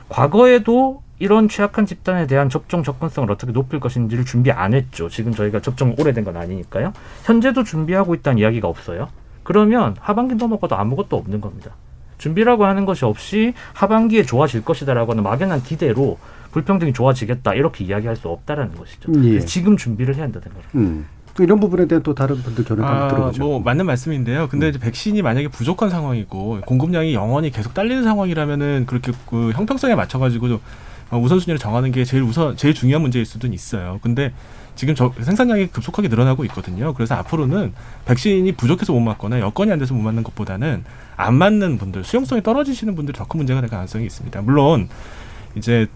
[0.09, 5.09] 과거에도 이런 취약한 집단에 대한 접종 접근성을 어떻게 높일 것인지를 준비 안 했죠.
[5.09, 6.93] 지금 저희가 접종 오래된 건 아니니까요.
[7.25, 9.09] 현재도 준비하고 있다는 이야기가 없어요.
[9.43, 11.73] 그러면 하반기 넘어가도 아무것도 없는 겁니다.
[12.19, 16.19] 준비라고 하는 것이 없이 하반기에 좋아질 것이다라고 하는 막연한 기대로
[16.53, 19.13] 불평등이 좋아지겠다 이렇게 이야기할 수 없다라는 것이죠.
[19.17, 19.31] 예.
[19.31, 20.69] 그래서 지금 준비를 해야 한다는 거죠.
[20.77, 21.07] 음.
[21.35, 23.43] 또 이런 부분에 대한 또 다른 분들 견해 한번 아, 들어보죠.
[23.43, 24.49] 뭐 맞는 말씀인데요.
[24.49, 30.19] 근데 이제 백신이 만약에 부족한 상황이고 공급량이 영원히 계속 딸리는 상황이라면은 그렇게 그 형평성에 맞춰
[30.19, 30.61] 가지고 좀 어,
[31.19, 33.99] 우선순위를 정하는 게 제일 우선 제일 중요한 문제일 수도 있어요.
[34.03, 34.33] 근데
[34.75, 36.95] 지금 저 생산량이 급속하게 늘어나고 있거든요.
[36.95, 37.75] 그래서 앞으로는
[38.07, 40.85] 백신이 부족해서 못 맞거나 여건이 안 돼서 못 맞는 것보다는
[41.17, 44.41] 안 맞는 분들, 수용성이 떨어지시는 분들이 더 큰 문제가 될 가능성이 있습니다.
[44.43, 44.89] 물론
[45.55, 45.87] 이제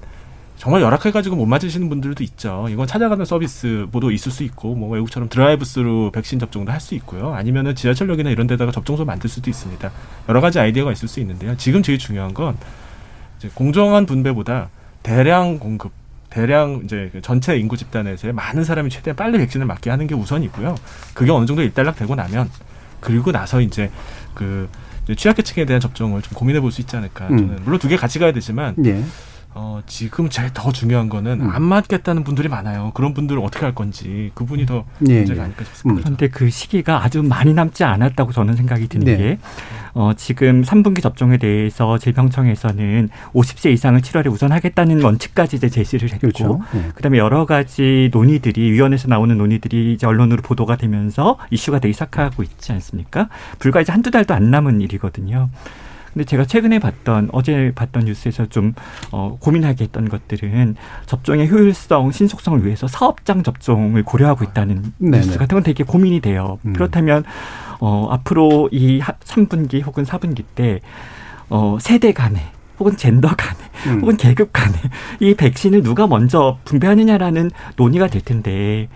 [0.59, 2.67] 정말 열악해가지고 못 맞으시는 분들도 있죠.
[2.71, 7.35] 이건 찾아가는 서비스 모두 있을 수 있고, 뭐 외국처럼 드라이브스루 백신 접종도 할 수 있고요.
[7.35, 9.91] 아니면은 지하철역이나 이런 데다가 접종소 만들 수도 있습니다.
[10.31, 11.57] 여러 가지 아이디어가 있을 수 있는데요.
[11.59, 12.57] 지금 제일 중요한 건
[13.55, 14.71] 공정한 분배보다
[15.07, 15.93] 대량 공급,
[16.31, 20.75] 대량 이제 그 전체 인구 집단에서의 많은 사람이 최대한 빨리 백신을 맞게 하는 게 우선이고요.
[21.15, 22.51] 그게 어느 정도 일단락되고 나면
[22.99, 23.89] 그리고 나서 이제
[24.35, 24.69] 그
[25.15, 27.29] 취약계층에 대한 접종을 좀 고민해 볼 수 있지 않을까.
[27.29, 27.39] 음.
[27.39, 29.01] 저는 물론 두 개 같이 가야 되지만 예.
[29.59, 31.51] 어, 지금 제일 더 중요한 거는 음.
[31.51, 32.91] 안 맞겠다는 분들이 많아요.
[32.93, 35.45] 그런 분들은 어떻게 할 건지 그분이 더 예, 문제가 예.
[35.45, 36.03] 아닐까 싶습니다.
[36.03, 39.17] 그런데 그 시기가 아주 많이 남지 않았다고 저는 생각이 드는 네.
[39.17, 39.39] 게
[39.95, 46.61] 어, 지금 3분기 접종에 대해서 질병청에서는 50세 이상을 7월에 우선하겠다는 원칙까지 이제 제시를 했고 그렇죠.
[46.75, 46.93] 예.
[46.95, 52.73] 그다음에 여러 가지 논의들이 위원회에서 나오는 논의들이 이제 언론으로 보도가 되면서 이슈가 되기 시작하고 있지
[52.73, 53.31] 않습니까?
[53.59, 55.49] 불과 이제 한두 달도 안 남은 일이거든요.
[56.17, 58.73] 근데 제가 최근에 봤던 어제 봤던 뉴스에서 좀
[59.13, 60.75] 어, 고민하게 했던 것들은
[61.05, 65.19] 접종의 효율성, 신속성을 위해서 사업장 접종을 고려하고 있다는 네네.
[65.19, 66.59] 뉴스 같은 건 되게 고민이 돼요.
[66.65, 66.73] 음.
[66.73, 67.23] 그렇다면
[67.81, 70.81] 어, 앞으로 이 하- 3분기 혹은 4분기 때
[71.51, 72.41] 어, 세대 간에
[72.79, 74.01] 혹은 젠더 간에 음.
[74.01, 74.75] 혹은 계급 간에
[75.21, 78.89] 이 백신을 누가 먼저 분배하느냐라는 논의가 될 텐데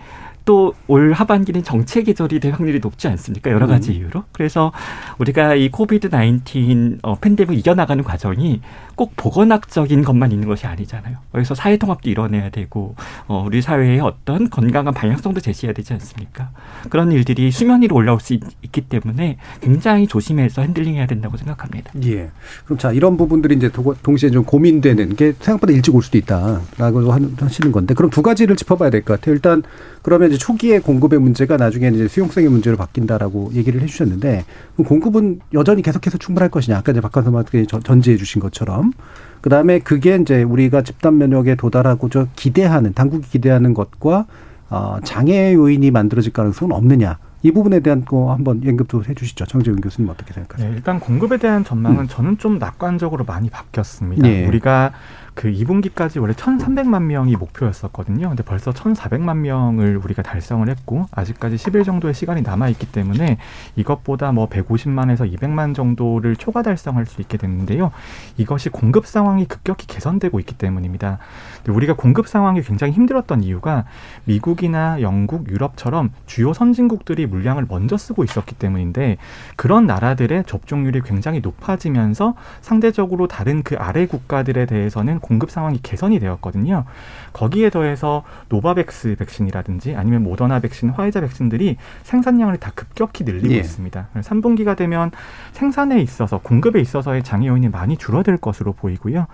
[0.45, 3.49] 또 올 하반기는 정체 계절이 될 확률이 높지 않습니까?
[3.51, 3.95] 여러 가지 음.
[3.95, 4.23] 이유로.
[4.33, 4.71] 그래서
[5.19, 8.61] 우리가 이 코비드 19 어, 팬데믹을 이겨나가는 과정이
[8.95, 11.17] 꼭 보건학적인 것만 있는 것이 아니잖아요.
[11.31, 12.95] 그래서 사회 통합도 이뤄내야 되고
[13.27, 16.49] 어, 우리 사회의 어떤 건강한 방향성도 제시해야 되지 않습니까?
[16.89, 21.91] 그런 일들이 수면 위로 올라올 수 있, 기 때문에 굉장히 조심해서 핸들링해야 된다고 생각합니다.
[22.05, 22.31] 예.
[22.65, 27.11] 그럼 자 이런 부분들이 이제 도- 동시에 좀 고민되는 게 생각보다 일찍 올 수도 있다라고
[27.11, 29.33] 한- 하시는 건데 그럼 두 가지를 짚어봐야 될 것 같아요.
[29.35, 29.63] 일단
[30.01, 34.45] 그러면 이제 초기에 공급의 문제가 나중에 이제 수용성의 문제로 바뀐다라고 얘기를 해주셨는데
[34.77, 36.77] 공급은 여전히 계속해서 충분할 것이냐?
[36.77, 38.93] 아까 이제 박한선 마트가 전제해 주신 것처럼
[39.41, 44.25] 그 다음에 그게 이제 우리가 집단 면역에 도달하고 저 기대하는 당국이 기대하는 것과
[44.69, 47.17] 어, 장애 요인이 만들어질 가능성은 없느냐?
[47.43, 49.45] 이 부분에 대한 거 한번 연급도 해주시죠.
[49.47, 50.69] 정재훈 교수님 어떻게 생각하세요?
[50.69, 52.07] 네, 일단 공급에 대한 전망은 음.
[52.07, 54.27] 저는 좀 낙관적으로 많이 바뀌었습니다.
[54.29, 54.45] 예.
[54.45, 54.93] 우리가
[55.41, 58.27] 그 2분기까지 원래 1,300만 명이 목표였었거든요.
[58.27, 63.39] 근데 벌써 1,400만 명을 우리가 달성을 했고 아직까지 10일 정도의 시간이 남아 있기 때문에
[63.75, 67.91] 이것보다 뭐 150만에서 200만 정도를 초과 달성할 수 있게 됐는데요.
[68.37, 71.17] 이것이 공급 상황이 급격히 개선되고 있기 때문입니다.
[71.67, 73.85] 우리가 공급 상황이 굉장히 힘들었던 이유가
[74.25, 79.17] 미국이나 영국, 유럽처럼 주요 선진국들이 물량을 먼저 쓰고 있었기 때문인데
[79.55, 86.85] 그런 나라들의 접종률이 굉장히 높아지면서 상대적으로 다른 그 아래 국가들에 대해서는 공급 상황이 개선이 되었거든요.
[87.33, 93.57] 거기에 더해서 노바백스 백신이라든지 아니면 모더나 백신, 화이자 백신들이 생산량을 다 급격히 늘리고 예.
[93.57, 94.07] 있습니다.
[94.15, 95.11] 3분기가 되면
[95.53, 99.27] 생산에 있어서 공급에 있어서의 장애 요인이 많이 줄어들 것으로 보이고요.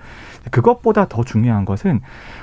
[0.51, 2.01] 그것보다 더 중요한 것은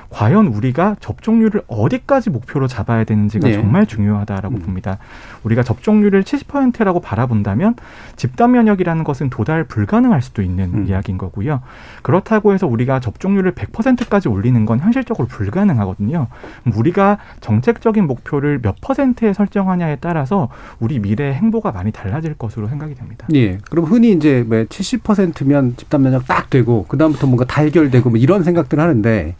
[0.09, 3.53] 과연 우리가 접종률을 어디까지 목표로 잡아야 되는지가 네.
[3.53, 4.61] 정말 중요하다라고 음.
[4.61, 4.97] 봅니다.
[5.43, 7.75] 우리가 접종률을 70%라고 바라본다면
[8.15, 10.87] 집단 면역이라는 것은 도달 불가능할 수도 있는 음.
[10.87, 11.61] 이야기인 거고요.
[12.01, 16.27] 그렇다고 해서 우리가 접종률을 100%까지 올리는 건 현실적으로 불가능하거든요.
[16.75, 23.27] 우리가 정책적인 목표를 몇 퍼센트에 설정하냐에 따라서 우리 미래의 행보가 많이 달라질 것으로 생각이 됩니다.
[23.33, 23.57] 예.
[23.69, 28.43] 그럼 흔히 이제 뭐 70%면 집단 면역 딱 되고 그다음부터 뭔가 다 해결되고 뭐 이런
[28.43, 29.35] 생각들 하는데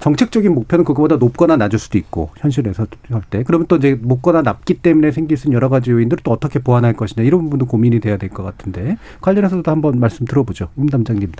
[0.00, 4.74] 정책적인 목표는 그거보다 높거나 낮을 수도 있고 현실에서 할 때 그러면 또 이제 높거나 낮기
[4.74, 8.16] 때문에 생길 수 있는 여러 가지 요인들을 또 어떻게 보완할 것이냐 이런 부분도 고민이 돼야
[8.16, 11.32] 될 것 같은데 관련해서도 한번 말씀 들어보죠 임 담장님.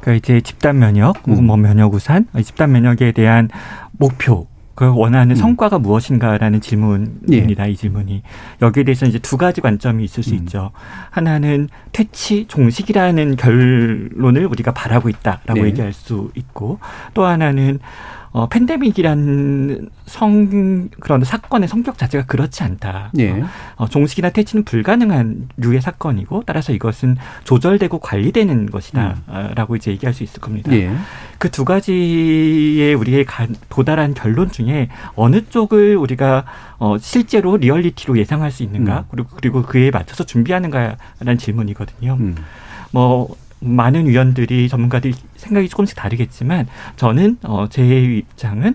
[0.00, 1.44] 그러니까 이제 집단 면역, 음.
[1.44, 3.50] 뭐 면역 우산, 이 집단 면역에 대한
[3.92, 4.46] 목표,
[4.80, 7.66] 그 원하는 성과가 무엇인가라는 질문입니다.
[7.66, 8.22] 이 질문이
[8.62, 10.70] 여기에 대해서 이제 두 가지 관점이 있을 수 있죠.
[11.10, 15.66] 하나는 퇴치 종식이라는 결론을 우리가 바라고 있다라고 네.
[15.66, 16.78] 얘기할 수 있고
[17.12, 17.78] 또 하나는
[18.32, 23.10] 어, 팬데믹이라는 성 그런 사건의 성격 자체가 그렇지 않다.
[23.18, 23.42] 예.
[23.76, 30.40] 어, 종식이나 퇴치는 불가능한 류의 사건이고 따라서 이것은 조절되고 관리되는 것이다라고 이제 얘기할 수 있을
[30.40, 30.72] 겁니다.
[30.72, 30.92] 예.
[31.38, 36.44] 그두 가지의 우리의 가- 도달한 결론 중에 어느 쪽을 우리가
[36.78, 42.16] 어, 실제로 리얼리티로 예상할 수 있는가 그리고 그리고 그에 맞춰서 준비하는가라는 질문이거든요.
[42.92, 48.74] 뭐 많은 위원들이 전문가들이 생각이 조금씩 다르겠지만 저는 어, 제 입장은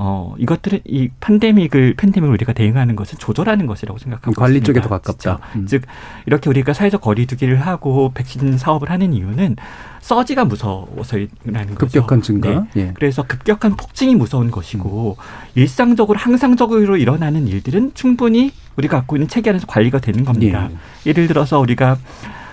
[0.00, 4.82] 어, 이것들은 이 팬데믹을 팬데믹을 우리가 대응하는 것은 조절하는 것이라고 생각하고 관리 쪽에 있습니다.
[4.82, 5.40] 더 가깝다.
[5.56, 5.66] 음.
[5.66, 5.82] 즉
[6.26, 9.56] 이렇게 우리가 사회적 거리두기를 하고 백신 사업을 하는 이유는
[10.00, 11.76] 써지가 무서워서라는 거죠.
[11.78, 12.48] 급격한 증가.
[12.48, 12.66] 네.
[12.76, 12.92] 예.
[12.94, 15.16] 그래서 급격한 폭증이 무서운 것이고
[15.56, 20.70] 일상적으로 항상적으로 일어나는 일들은 충분히 우리가 갖고 있는 체계 안에서 관리가 되는 겁니다.
[21.06, 21.98] 예를 들어서 우리가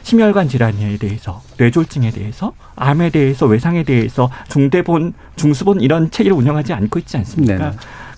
[0.06, 7.00] 심혈관 질환에 대해서, 뇌졸중에 대해서, 암에 대해서, 외상에 대해서 중대본, 중수본 이런 체계를 운영하지 않고
[7.00, 7.58] 있지 않습니까?
[7.58, 7.72] 네네.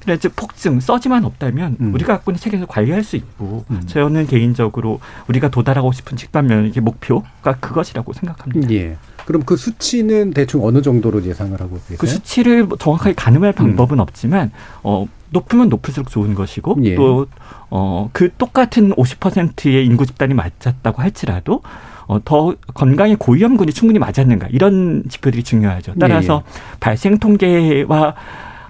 [0.04, 1.94] 그래 즉 폭증, 써지만 없다면 음.
[1.94, 7.56] 우리가 갖고 있는 체계에서 관리할 수 있고 저는 개인적으로 우리가 도달하고 싶은 집단 면역의 목표가
[7.60, 8.72] 그것이라고 생각합니다.
[8.72, 8.98] 예.
[9.26, 11.98] 그럼 그 수치는 대충 어느 정도로 예상을 하고 계세요?
[12.00, 14.52] 그 수치를 뭐 정확하게 가늠할 방법은 없지만
[14.84, 16.96] 어 높으면 높을수록 좋은 것이고 예.
[16.96, 21.62] 또어그 똑같은 50%의 인구 집단이 맞았다고 할지라도
[22.08, 25.94] 어, 더 건강에 고위험군이 충분히 맞았는가 이런 지표들이 중요하죠.
[26.00, 26.44] 따라서
[26.80, 28.16] 발생 통계와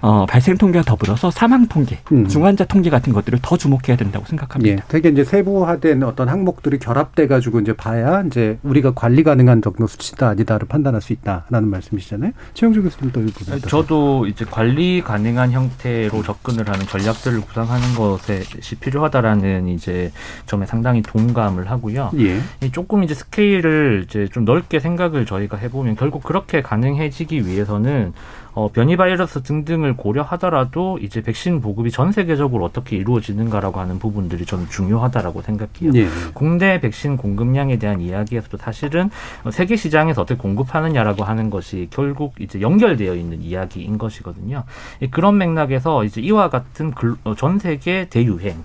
[0.01, 4.83] 어, 발생 통계와 더불어서 사망 통계, 중환자 통계 같은 것들을 더 주목해야 된다고 생각합니다.
[4.83, 9.87] 예, 되게 이제 세부화된 어떤 항목들이 결합돼 가지고 이제 봐야 이제 우리가 관리 가능한 정도
[9.87, 12.31] 수치다 아니다를 판단할 수 있다라는 말씀이시잖아요.
[12.53, 18.75] 최영주 교수님 또 이거 아니, 저도 이제 관리 가능한 형태로 접근을 하는 전략들을 구상하는 것이
[18.79, 20.11] 필요하다라는 이제
[20.45, 22.11] 점에 상당히 동감을 하고요.
[22.19, 22.39] 예.
[22.63, 28.13] 이 조금 이제 스케일을 이제 좀 넓게 생각을 저희가 해보면 결국 그렇게 가능해지기 위해서는
[28.57, 34.67] 어, 변이 바이러스 등등을 고려하더라도 이제 백신 보급이 전 세계적으로 어떻게 이루어지는가라고 하는 부분들이 저는
[34.67, 35.91] 중요하다라고 생각해요.
[35.93, 36.07] 예.
[36.33, 39.11] 국내 백신 공급량에 대한 이야기에서도 사실은
[39.43, 44.63] 어, 세계 시장에서 어떻게 공급하느냐라고 하는 것이 결국 이제 연결되어 있는 이야기인 것이거든요.
[45.01, 48.55] 이 그런 맥락에서 이제 이와 같은 글- 어, 전 세계 대유행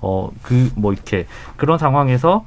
[0.00, 1.26] 어 그 뭐 이렇게
[1.56, 2.44] 그런 상황에서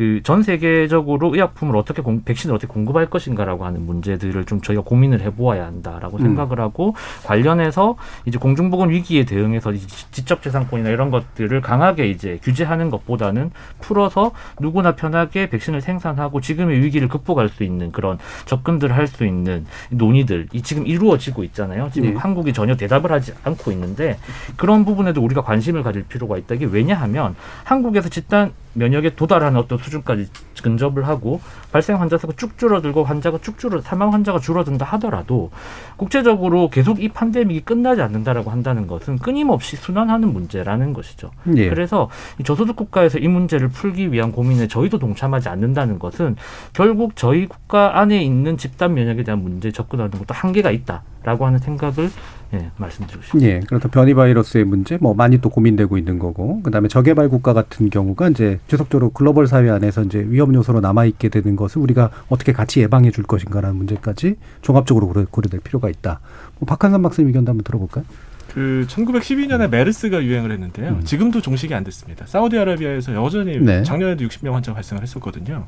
[0.00, 5.20] 그 전 세계적으로 의약품을 어떻게 공, 백신을 어떻게 공급할 것인가라고 하는 문제들을 좀 저희가 고민을
[5.20, 6.22] 해보아야 한다라고 음.
[6.22, 9.72] 생각을 하고 관련해서 이제 공중보건 위기에 대응해서
[10.12, 17.48] 지적재산권이나 이런 것들을 강하게 이제 규제하는 것보다는 풀어서 누구나 편하게 백신을 생산하고 지금의 위기를 극복할
[17.50, 21.90] 수 있는 그런 접근들을 할 수 있는 논의들 이 지금 이루어지고 있잖아요.
[21.92, 22.16] 지금 네.
[22.16, 24.18] 한국이 전혀 대답을 하지 않고 있는데
[24.56, 26.54] 그런 부분에도 우리가 관심을 가질 필요가 있다.
[26.54, 27.34] 이게 왜냐하면
[27.64, 30.28] 한국에서 집단 면역에 도달하는 어떤 수 준까지
[30.62, 31.40] 근접을 하고
[31.72, 35.50] 발생 환자 수가 쭉 줄어들고 환자가 쭉 줄어 사망 환자가 줄어든다 하더라도
[35.96, 41.30] 국제적으로 계속 이 팬데믹이 끝나지 않는다라고 한다는 것은 끊임없이 순환하는 문제라는 것이죠.
[41.56, 41.68] 예.
[41.68, 46.36] 그래서 이 저소득 국가에서 이 문제를 풀기 위한 고민에 저희도 동참하지 않는다는 것은
[46.72, 52.10] 결국 저희 국가 안에 있는 집단 면역에 대한 문제에 접근하는 것도 한계가 있다라고 하는 생각을
[52.52, 53.48] 예, 말씀드리고 싶습니다.
[53.52, 57.90] 예, 그래서 변이 바이러스의 문제 뭐 많이 또 고민되고 있는 거고, 그다음에 저개발 국가 같은
[57.90, 62.52] 경우가 이제 지속적으로 글로벌 사회 안에서 이제 위험 요소로 남아 있게 되는 것을 우리가 어떻게
[62.52, 66.18] 같이 예방해 줄 것인가라는 문제까지 종합적으로 고려- 고려될 필요가 있다.
[66.58, 68.04] 뭐 박한산 박사님 의견도 한번 들어볼까요?
[68.52, 70.88] 그 1912년에 메르스가 유행을 했는데요.
[70.90, 71.04] 음.
[71.04, 72.26] 지금도 종식이 안 됐습니다.
[72.26, 73.84] 사우디아라비아에서 여전히 네.
[73.84, 75.66] 작년에도 60명 환자가 발생을 했었거든요.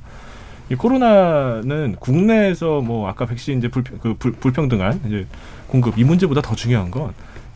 [0.68, 5.27] 이 코로나는 국내에서 뭐 아까 백신 이제 불평, 그 불, 불평등한 이제
[5.72, 7.12] 공급 이 문제보다 더 중요한 건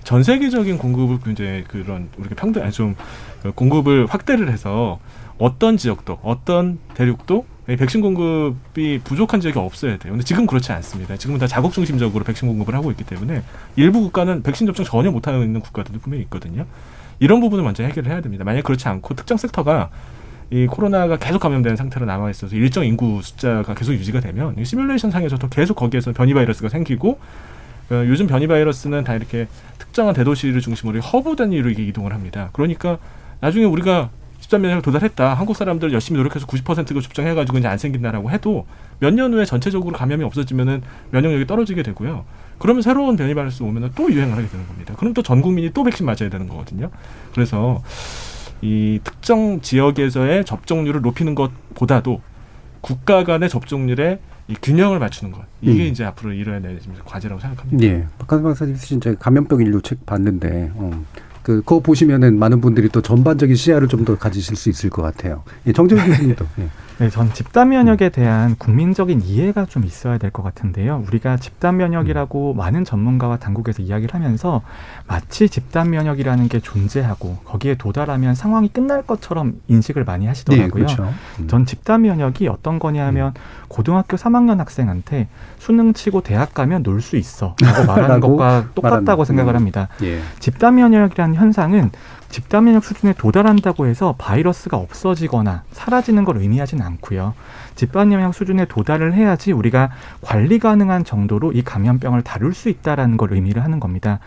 [0.07, 5.01] 전 세계적인 공급을 이제 그런 우리가 평등 아니 좀그 공급을 확대를 해서
[5.37, 10.13] 어떤 지역도 어떤 대륙도 이 백신 공급이 부족한 지역이 없어야 돼요.
[10.13, 11.17] 근데 지금 그렇지 않습니다.
[11.17, 13.43] 지금은 다 자국 중심적으로 백신 공급을 하고 있기 때문에
[13.75, 16.67] 일부 국가는 백신 접종 전혀 못하고 있는 국가들도 분명히 있거든요.
[17.19, 18.45] 이런 부분을 먼저 해결을 해야 됩니다.
[18.45, 19.91] 만약 그렇지 않고 특정 섹터가
[20.51, 25.11] 이 코로나가 계속 감염되는 상태로 남아 있어서 일정 인구 숫자가 계속 유지가 되면 이 시뮬레이션
[25.11, 27.19] 상에서도 계속 거기에서 변이 바이러스가 생기고
[27.91, 29.47] 어, 요즘 변이 바이러스는 다 이렇게
[29.79, 32.51] 특정한 대도시를 중심으로 허브 단위로 이게 이동을 합니다.
[32.53, 32.99] 그러니까
[33.41, 35.35] 나중에 우리가 집단 면역을 도달했다.
[35.35, 38.67] 한국 사람들 열심히 노력해서 90%가 접종해가지고 이제 안 생긴다라고 해도
[39.01, 42.25] 몇 년 후에 전체적으로 감염이 없어지면은 면역력이 떨어지게 되고요.
[42.59, 44.95] 그러면 새로운 변이 바이러스 오면은 또 유행을 하게 되는 겁니다.
[44.97, 46.91] 그럼 또 전 국민이 또 백신 맞아야 되는 거거든요.
[47.35, 47.83] 그래서
[48.63, 52.21] 이 특정 지역에서의 접종률을 높이는 것보다도
[52.81, 55.91] 국가 간의 접종률에 이 균형을 맞추는 것 이게 음.
[55.91, 57.85] 이제 앞으로 이뤄야 될 과제라고 생각합니다.
[57.85, 58.07] 예.
[58.19, 61.05] 박한수 박사님 쓰신 저 감염병 인류 책 봤는데, 어,
[61.43, 65.43] 그, 그거 보시면은 많은 분들이 또 전반적인 시야를 좀 더 가지실 수 있을 것 같아요.
[65.67, 66.45] 예, 정재훈 교수님도.
[66.61, 66.69] 예.
[66.99, 71.05] 네, 전 집단 면역에 대한 국민적인 이해가 좀 있어야 될 것 같은데요.
[71.07, 74.63] 우리가 집단 면역이라고 많은 전문가와 당국에서 이야기를 하면서
[75.07, 80.71] 마치 집단 면역이라는 게 존재하고 거기에 도달하면 상황이 끝날 것처럼 인식을 많이 네, 하시더라고요.
[80.71, 81.13] 그렇죠.
[81.41, 81.49] 음.
[81.49, 83.35] 전 집단 면역이 어떤 거냐면
[83.69, 85.29] 고등학교 3학년 학생한테
[85.59, 89.57] 수능 치고 대학 가면 놀 수 있어 라고 말하는 것과 똑같다고 말하는, 생각을 음.
[89.57, 89.89] 합니다.
[90.03, 90.21] 예.
[90.41, 91.91] 집단 면역이라는 현상은
[92.31, 97.35] 집단 면역 수준에 도달한다고 해서 바이러스가 없어지거나 사라지는 걸 의미하진 않고요.
[97.77, 99.91] 집단 면역 수준에 도달을 해야지 우리가
[100.23, 104.19] 관리 가능한 정도로 이 감염병을 다룰 수 있다라는 걸 의미를 하는 겁니다.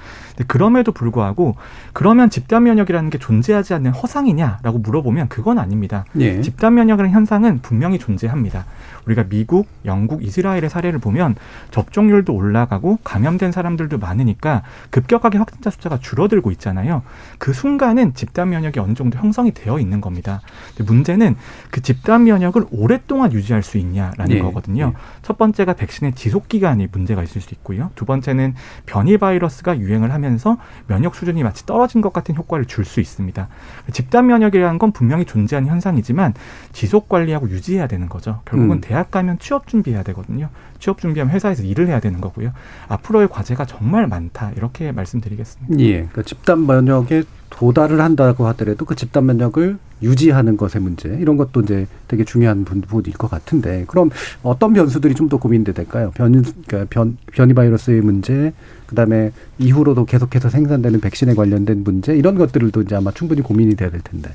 [0.47, 1.55] 그럼에도 불구하고
[1.93, 6.05] 그러면 집단 면역이라는 게 존재하지 않는 허상이냐라고 물어보면 그건 아닙니다.
[6.19, 6.39] 예.
[6.41, 8.65] 집단 면역이라는 현상은 분명히 존재합니다.
[9.05, 11.35] 우리가 미국, 영국, 이스라엘의 사례를 보면
[11.71, 17.01] 접종률도 올라가고 감염된 사람들도 많으니까 급격하게 확진자 숫자가 줄어들고 있잖아요.
[17.37, 20.41] 그 순간은 집단 면역이 어느 정도 형성이 되어 있는 겁니다.
[20.79, 21.35] 문제는
[21.71, 24.93] 그 집단 면역을 오랫동안 유지할 수 있냐라는 예, 거거든요.
[24.93, 24.99] 예.
[25.21, 27.89] 첫 번째가 백신의 지속 기간이 문제가 있을 수 있고요.
[27.95, 32.99] 두 번째는 변이 바이러스가 유행을 하면서 면역 수준이 마치 떨어진 것 같은 효과를 줄 수
[32.99, 33.47] 있습니다.
[33.91, 36.33] 집단 면역이라는 건 분명히 존재하는 현상이지만
[36.73, 38.41] 지속 관리하고 유지해야 되는 거죠.
[38.45, 38.81] 결국은 음.
[38.81, 40.49] 대학 가면 취업 준비해야 되거든요.
[40.79, 42.51] 취업 준비하면 회사에서 일을 해야 되는 거고요.
[42.87, 44.51] 앞으로의 과제가 정말 많다.
[44.55, 45.79] 이렇게 말씀드리겠습니다.
[45.79, 45.93] 예.
[45.93, 51.87] 그러니까 집단 면역에 도달을 한다고 하더라도 그 집단 면역을 유지하는 것의 문제 이런 것도 이제
[52.07, 54.09] 되게 중요한 부- 부분일 것 같은데 그럼
[54.43, 56.11] 어떤 변수들이 좀 더 고민돼 될까요?
[56.15, 56.31] 변
[56.65, 58.53] 그러니까 변 변이 바이러스의 문제
[58.87, 63.99] 그다음에 이후로도 계속해서 생산되는 백신에 관련된 문제 이런 것들도 이제 아마 충분히 고민이 돼야 될
[64.01, 64.29] 텐데.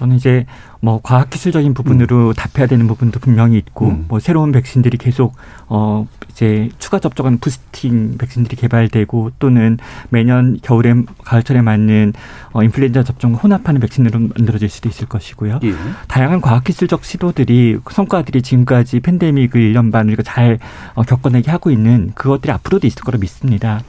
[0.00, 0.46] 저는 이제
[0.80, 4.06] 뭐 과학 기술적인 부분으로 답해야 되는 부분도 분명히 있고 음.
[4.08, 5.36] 뭐 새로운 백신들이 계속
[5.68, 9.76] 어 이제 추가 접종한 부스팅 백신들이 개발되고 또는
[10.08, 12.14] 매년 겨울에 가을철에 맞는
[12.52, 15.60] 어 인플루엔자 접종 혼합하는 백신으로 만들어질 수도 있을 것이고요.
[15.64, 15.74] 예.
[16.08, 20.58] 다양한 과학기술적 시도들이 성과들이 지금까지 팬데믹을 1년 반 우리가 잘
[20.94, 23.82] 어, 겪어내게 하고 있는 그것들이 앞으로도 있을 거로 믿습니다.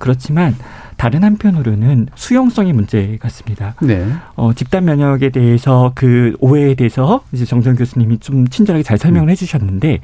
[0.00, 0.56] 그렇지만
[0.96, 3.74] 다른 한편으로는 수용성의 문제 같습니다.
[3.82, 4.06] 네.
[4.36, 10.00] 어, 집단 면역에 대해서 그 오해에 대해서 이제 정정 교수님이 좀 친절하게 잘 설명을 해주셨는데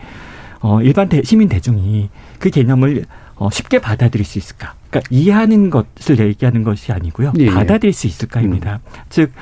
[0.61, 3.05] 어, 일반 대, 시민 대중이 그 개념을
[3.37, 4.75] 어, 쉽게 받아들일 수 있을까?
[4.91, 7.33] 그러니까 이해하는 것을 얘기하는 것이 아니고요.
[7.39, 7.51] 예, 예.
[7.51, 8.81] 받아들일 수 있을까입니다.
[9.09, 9.33] 즉,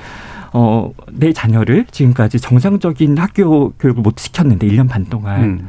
[0.53, 5.69] 어, 내 자녀를 지금까지 정상적인 학교 교육을 못 시켰는데 1년 반 동안 음.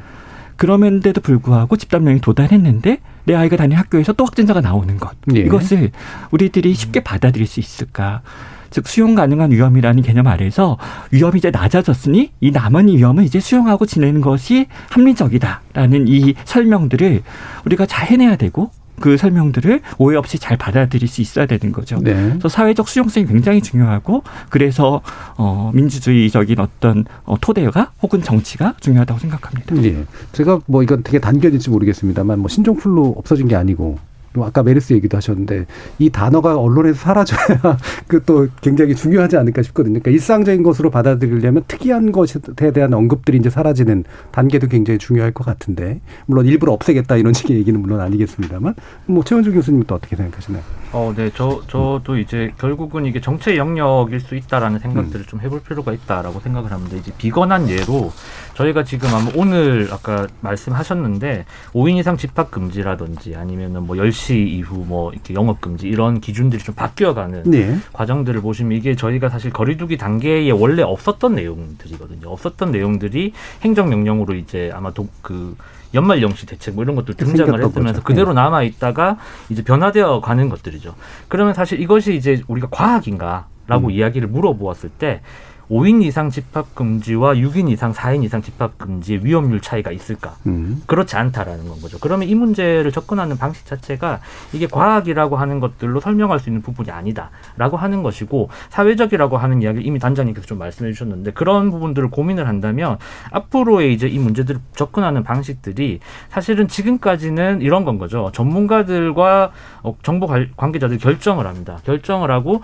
[0.55, 5.11] 그럼에도 불구하고 집단 면역이 도달했는데 내 아이가 다니는 학교에서 또 확진자가 나오는 것.
[5.35, 5.41] 예.
[5.41, 5.91] 이것을
[6.31, 8.23] 우리들이 쉽게 받아들일 수 있을까?
[8.71, 10.79] 즉 수용 가능한 위험이라는 개념 아래서
[11.11, 17.21] 위험이 이제 낮아졌으니 이 남은 위험을 이제 수용하고 지내는 것이 합리적이다라는 이 설명들을
[17.65, 21.99] 우리가 잘 해내야 되고 그 설명들을 오해 없이 잘 받아들일 수 있어야 되는 거죠.
[22.01, 22.13] 네.
[22.13, 25.01] 그래서 사회적 수용성이 굉장히 중요하고 그래서
[25.37, 29.83] 어 민주주의적인 어떤 어 토대가 혹은 정치가 중요하다고 생각합니다.
[29.83, 30.05] 예.
[30.31, 35.17] 제가 뭐 이건 되게 단견일지 모르겠습니다만 뭐 신종플루 없어진 게 아니고 또 아까 메르스 얘기도
[35.17, 35.65] 하셨는데
[35.97, 39.93] 이 단어가 언론에서 사라져야 그 또 굉장히 중요하지 않을까 싶거든요.
[39.93, 42.39] 그러니까 일상적인 것으로 받아들이려면 특이한 것에
[42.71, 47.79] 대한 언급들이 이제 사라지는 단계도 굉장히 중요할 것 같은데 물론 일부러 없애겠다 이런 식의 얘기는
[47.81, 48.75] 물론 아니겠습니다만
[49.07, 50.61] 뭐 최원주 교수님은 또 어떻게 생각하시나요?
[50.91, 55.91] 어, 네, 저 저도 이제 결국은 이게 정체 영역일 수 있다라는 생각들을 좀 해볼 필요가
[55.91, 56.97] 있다라고 생각을 합니다.
[56.97, 58.11] 이제 비건한 예로
[58.55, 64.83] 저희가 지금 아마 오늘 아까 말씀하셨는데 5인 이상 집합 금지라든지 아니면은 뭐 10시 9시 이후
[64.85, 67.77] 뭐 이렇게 영업 금지 이런 기준들이 좀 바뀌어가는 네.
[67.93, 72.29] 과정들을 보시면 이게 저희가 사실 거리두기 단계에 원래 없었던 내용들이거든요.
[72.29, 75.55] 없었던 내용들이 행정명령으로 이제 아마 도, 그
[75.93, 78.03] 연말 영시 대책 뭐 이런 것도 등장을 했으면서 거죠.
[78.03, 79.17] 그대로 남아 있다가
[79.49, 80.95] 이제 변화되어 가는 것들이죠.
[81.27, 83.91] 그러면 사실 이것이 이제 우리가 과학인가라고 음.
[83.91, 85.21] 이야기를 물어보았을 때
[85.69, 90.35] 5인 이상 집합 금지와 6인 이상, 4인 이상 집합 금지의 위험률 차이가 있을까?
[90.47, 90.81] 음.
[90.87, 91.99] 그렇지 않다라는 건 거죠.
[91.99, 94.19] 그러면 이 문제를 접근하는 방식 자체가
[94.51, 99.99] 이게 과학이라고 하는 것들로 설명할 수 있는 부분이 아니다라고 하는 것이고 사회적이라고 하는 이야기를 이미
[99.99, 102.97] 단장님께서 좀 말씀해 주셨는데 그런 부분들을 고민을 한다면
[103.31, 105.99] 앞으로의 이제 이 문제들을 접근하는 방식들이
[106.29, 108.31] 사실은 지금까지는 이런 건 거죠.
[108.33, 109.51] 전문가들과
[109.83, 111.77] 어, 정보 관- 관계자들이 결정을 합니다.
[111.85, 112.61] 결정을 하고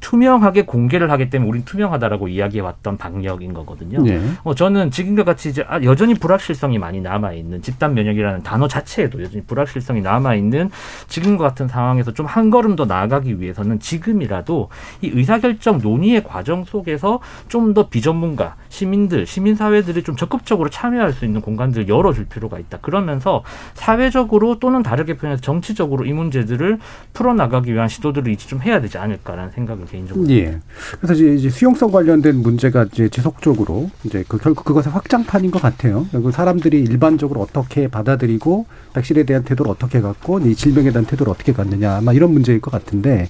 [0.00, 4.02] 투명하게 공개를 하기 때문에 우린 투명하다라고 이야기해 왔던 방역인 거거든요.
[4.02, 4.20] 네.
[4.44, 9.22] 어, 저는 지금과 같이 이제 아, 여전히 불확실성이 많이 남아 있는 집단 면역이라는 단어 자체에도
[9.22, 10.70] 여전히 불확실성이 남아 있는
[11.08, 14.68] 지금과 같은 상황에서 좀 한 걸음 더 나아가기 위해서는 지금이라도
[15.00, 21.40] 이 의사결정 논의의 과정 속에서 좀 더 비전문가, 시민들, 시민사회들이 좀 적극적으로 참여할 수 있는
[21.42, 22.78] 공간들을 열어줄 필요가 있다.
[22.78, 23.42] 그러면서
[23.74, 26.78] 사회적으로 또는 다르게 표현해서 정치적으로 이 문제들을
[27.12, 30.60] 풀어나가기 위한 시도들을 이제 좀 해야 되지 않을까라는 생각을 개인적으로 예.
[31.00, 36.06] 그래서 이제, 이제 수용성 관련된 문제가 이제 지속적으로 이제 그 결국 그것의 확장판인 것 같아요.
[36.10, 41.52] 결국 사람들이 일반적으로 어떻게 받아들이고 백신에 대한 태도를 어떻게 갖고 이 질병에 대한 태도를 어떻게
[41.52, 43.28] 갖느냐 아마 이런 문제일 것 같은데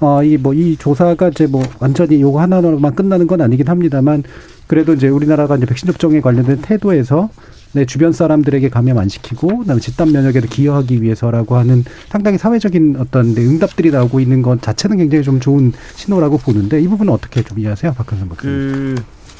[0.00, 4.22] 어이 뭐 이 조사가 이제 뭐 완전히 요거 하나로만 끝나는 건 아니긴 합니다만
[4.66, 7.30] 그래도 이제 우리나라가 이제 백신 접종에 관련된 태도에서
[7.72, 13.34] 내 주변 사람들에게 감염 안 시키고 그다음에 집단 면역에도 기여하기 위해서라고 하는 상당히 사회적인 어떤
[13.34, 17.58] 네, 응답들이 나오고 있는 것 자체는 굉장히 좀 좋은 신호라고 보는데 이 부분은 어떻게 좀
[17.60, 18.56] 이해하세요, 박근선 박사님?
[18.58, 18.94] 그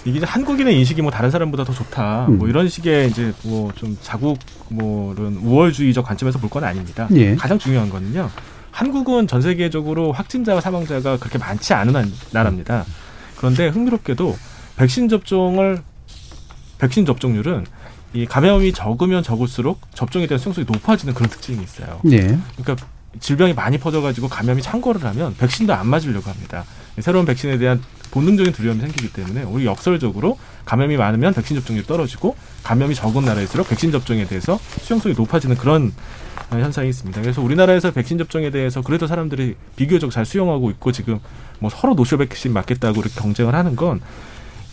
[0.05, 2.27] 이게 한국인의 인식이 뭐 다른 사람보다 더 좋다.
[2.29, 2.39] 음.
[2.39, 7.09] 뭐 이런 식의 이제 뭐 좀 자국 뭐 이런 우월주의적 관점에서 볼 건 아닙니다.
[7.15, 7.35] 예.
[7.35, 8.31] 가장 중요한 거는요.
[8.71, 12.85] 한국은 전 세계적으로 확진자와 사망자가 그렇게 많지 않은 한- 나라입니다.
[13.37, 14.37] 그런데 흥미롭게도
[14.77, 15.83] 백신 접종을
[16.79, 17.67] 백신 접종률은
[18.13, 22.01] 이 감염이 적으면 적을수록 접종에 대한 수용성이 높아지는 그런 특징이 있어요.
[22.11, 22.39] 예.
[22.57, 22.77] 그러니까
[23.19, 26.65] 질병이 많이 퍼져가지고 감염이 창궐을 하면 백신도 안 맞으려고 합니다.
[27.01, 32.95] 새로운 백신에 대한 본능적인 두려움이 생기기 때문에 우리 역설적으로 감염이 많으면 백신 접종률이 떨어지고 감염이
[32.95, 35.93] 적은 나라일수록 백신 접종에 대해서 수용성이 높아지는 그런
[36.51, 37.21] 어, 현상이 있습니다.
[37.21, 41.21] 그래서 우리나라에서 백신 접종에 대해서 그래도 사람들이 비교적 잘 수용하고 있고 지금
[41.61, 44.01] 뭐 서로 노쇼 백신 맞겠다고 이렇게 경쟁을 하는 건이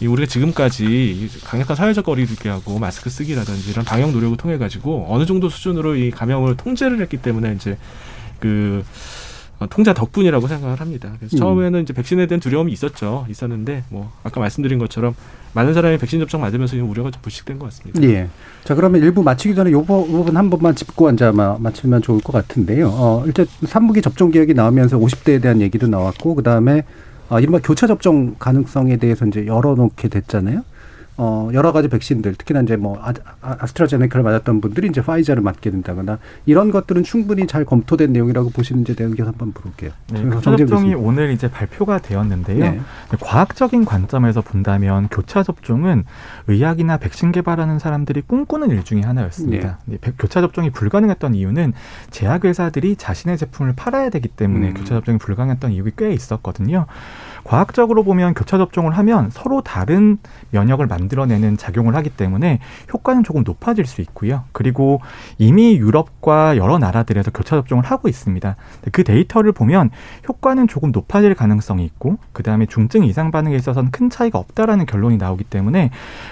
[0.06, 5.26] 우리가 지금까지 이 강력한 사회적 거리두기 하고 마스크 쓰기라든지 이런 방역 노력을 통해 가지고 어느
[5.26, 7.78] 정도 수준으로 이 감염을 통제를 했기 때문에 이제
[8.40, 8.84] 그
[9.60, 11.12] 어, 통제 덕분이라고 생각을 합니다.
[11.18, 11.40] 그래서 음.
[11.40, 13.26] 처음에는 이제 백신에 대한 두려움이 있었죠.
[13.28, 15.16] 있었는데 뭐 아까 말씀드린 것처럼
[15.54, 18.04] 많은 사람이 백신 접종 맞으면서 이 우려가 좀 불식된 것 같습니다.
[18.04, 18.30] 예.
[18.66, 22.22] 자, 그러면 일부 마치기 전에 요 부- 부분 한 번만 짚고 앉아 마- 마치면 좋을
[22.22, 22.90] 것 같은데요.
[22.90, 26.84] 어, 일단 삼부기 접종 계획이 나오면서 50대에 대한 얘기도 나왔고, 그 다음에
[27.30, 30.64] 아, 이른바 교차 접종 가능성에 대해서 이제 열어놓게 됐잖아요.
[31.20, 33.12] 어, 여러 가지 백신들, 특히나 이제 뭐 아,
[33.42, 38.94] 아, 아스트라제네카를 맞았던 분들이 이제 파이자를 맞게 된다거나 이런 것들은 충분히 잘 검토된 내용이라고 보시는지에
[38.96, 39.92] 대한 의견 한번 물을게요.
[40.14, 40.94] 네, 정재훈 접종이.
[40.94, 42.60] 오늘 이제 발표가 되었는데요.
[42.60, 42.80] 네.
[43.20, 46.04] 과학적인 관점에서 본다면 교차 접종은
[46.48, 49.80] 의학이나 백신 개발하는 사람들이 꿈꾸는 일 중에 하나였습니다.
[49.86, 51.74] 네, 백- 교차 접종이 불가능했던 이유는
[52.12, 54.74] 제약 회사들이 자신의 제품을 팔아야 되기 때문에 음.
[54.76, 56.86] 교차 접종이 불가능했던 이유가 꽤 있었거든요.
[57.48, 60.18] 과학적으로 보면 교차 접종을 하면 서로 다른
[60.52, 62.60] 면역을 만들어내는 작용을 하기 때문에
[62.92, 64.44] 효과는 조금 높아질 수 있고요.
[64.52, 65.00] 그리고
[65.38, 68.58] 이미 유럽과 여러 나라들에서 교차 접종을 하고 있습니다.
[68.92, 69.92] 그 데이터를 보면
[70.28, 75.16] 효과는 조금 높아질 가능성이 있고 그 다음에 중증 이상 반응에 있어서는 큰 차이가 없다라는 결론이
[75.16, 75.92] 나오기 때문에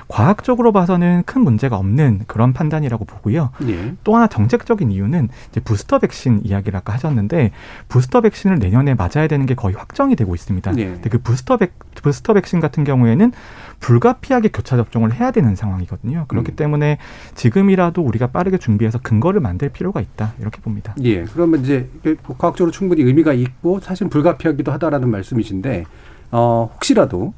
[0.09, 3.51] 과학적으로 봐서는 큰 문제가 없는 그런 판단이라고 보고요.
[3.69, 3.93] 예.
[4.03, 7.51] 또 하나 정책적인 이유는 이제 부스터 백신 이야기를 아까 하셨는데
[7.87, 10.77] 부스터 백신을 내년에 맞아야 되는 게 거의 확정이 되고 있습니다.
[10.77, 11.04] 예.
[11.05, 13.31] 근데 그 부스터 백 부스터 백신 같은 경우에는
[13.79, 16.25] 불가피하게 교차 접종을 해야 되는 상황이거든요.
[16.27, 16.55] 그렇기 음.
[16.55, 16.97] 때문에
[17.35, 20.95] 지금이라도 우리가 빠르게 준비해서 근거를 만들 필요가 있다 이렇게 봅니다.
[21.03, 21.23] 예.
[21.25, 25.85] 그러면 이제 그 과학적으로 충분히 의미가 있고 사실 불가피하기도 하다라는 말씀이신데
[26.31, 27.33] 어 혹시라도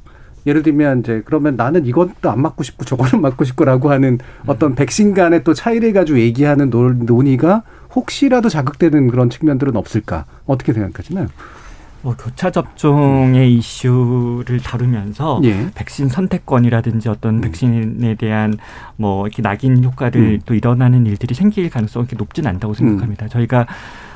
[0.46, 5.12] 예를 들면 이제 그러면 나는 이것도 안 맞고 싶고 저거는 맞고 싶고라고 하는 어떤 백신
[5.12, 7.64] 간의 또 차이를 가지고 얘기하는 논- 논의가
[7.94, 10.24] 혹시라도 자극되는 그런 측면들은 없을까?
[10.46, 11.26] 어떻게 생각하시나요?
[12.02, 15.70] 뭐 교차 접종의 이슈를 다루면서 예.
[15.74, 17.40] 백신 선택권이라든지 어떤 음.
[17.40, 18.54] 백신에 대한
[18.96, 20.40] 뭐 이렇게 낙인 효과를 음.
[20.46, 23.28] 또 일어나는 일들이 생길 가능성이 이렇게 높진 않다고 생각합니다.
[23.28, 23.66] 저희가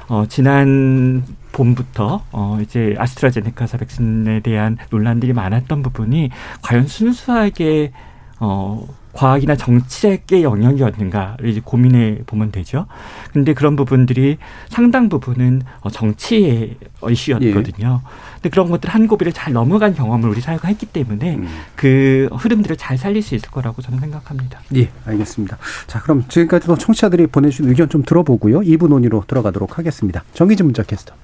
[0.09, 6.30] 어 지난 봄부터 어 이제 아스트라제네카사 백신에 대한 논란들이 많았던 부분이
[6.62, 7.93] 과연 순수하게
[8.41, 12.87] 어 과학이나 정책의 영역이었는가를 이제 고민해 보면 되죠.
[13.33, 14.39] 근데 그런 부분들이
[14.69, 16.77] 상당 부분은 어, 정치의
[17.09, 18.01] 이슈였거든요.
[18.03, 18.09] 예.
[18.35, 21.49] 근데 그런 것들 한 고비를 잘 넘어간 경험을 우리 사회가 했기 때문에 음.
[21.77, 24.61] 그 흐름들을 잘 살릴 수 있을 거라고 저는 생각합니다.
[24.77, 25.59] 예, 알겠습니다.
[25.87, 28.61] 자, 그럼 지금까지도 청취자들이 보내주신 의견 좀 들어보고요.
[28.61, 30.25] 2부 논의로 들어가도록 하겠습니다.
[30.35, 31.15] 정기진 문자 캐스터.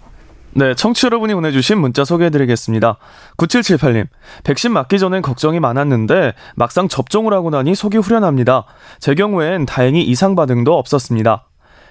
[0.53, 2.97] 네, 청취 여러분이 보내주신 문자 소개해드리겠습니다.
[3.37, 4.07] 9778님,
[4.45, 8.65] 백신 맞기 전엔 걱정이 많았는데 막상 접종을 하고 나니 속이 후련합니다.
[8.99, 11.45] 제 경우엔 다행히 이상 반응도 없었습니다.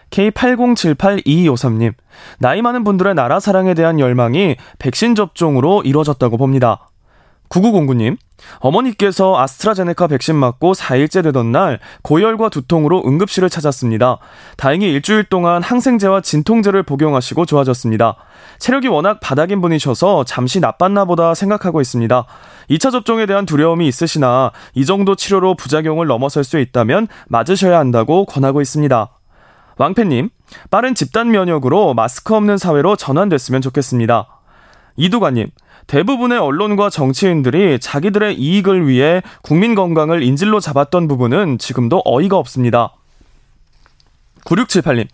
[0.10, 1.93] K80782253님,
[2.39, 6.89] 나이 많은 분들의 나라 사랑에 대한 열망이 백신 접종으로 이루어졌다고 봅니다.
[7.49, 8.18] 9909님,
[8.60, 14.20] 어머니께서 아스트라제네카 백신 맞고 4일째 되던 날 고열과 두통으로 응급실을 찾았습니다.
[14.58, 18.16] 다행히 일주일 동안 항생제와 진통제를 복용하시고 좋아졌습니다.
[18.60, 22.26] 체력이 워낙 바닥인 분이셔서 잠시 나빴나 보다 생각하고 있습니다.
[22.70, 28.62] 2차 접종에 대한 두려움이 있으시나 이 정도 치료로 부작용을 넘어설 수 있다면 맞으셔야 한다고 권하고
[28.62, 29.10] 있습니다.
[29.78, 30.30] 왕팬님,
[30.72, 34.28] 빠른 집단 면역으로 마스크 없는 사회로 전환됐으면 좋겠습니다.
[34.96, 35.52] 이두관님,
[35.88, 42.97] 대부분의 언론과 정치인들이 자기들의 이익을 위해 국민 건강을 인질로 잡았던 부분은 지금도 어이가 없습니다.
[44.48, 45.08] 9678님,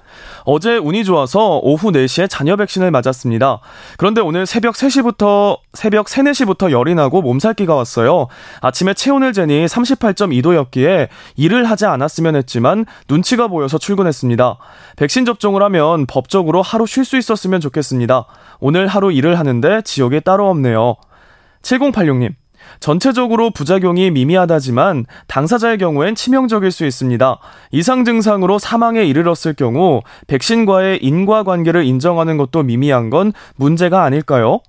[0.44, 3.60] 어제 운이 좋아서 오후 4시에 자녀 백신을 맞았습니다.
[3.98, 8.28] 그런데 오늘 새벽 3시부터, 새벽 3, 4시부터 열이 나고 몸살기가 왔어요.
[8.62, 14.58] 아침에 체온을 재니 38.2도였기에 일을 하지 않았으면 했지만 눈치가 보여서 출근했습니다.
[14.98, 18.26] 백신 접종을 하면 법적으로 하루 쉴 수 있었으면 좋겠습니다.
[18.60, 20.96] 오늘 하루 일을 하는데 지옥이 따로 없네요.
[21.64, 22.36] 7086님,
[22.80, 27.38] 전체적으로 부작용이 미미하다지만 당사자의 경우엔 치명적일 수 있습니다.
[27.72, 34.62] 이상 증상으로 사망에 이르렀을 경우 백신과의 인과관계를 인정하는 것도 미미한 건 문제가 아닐까요?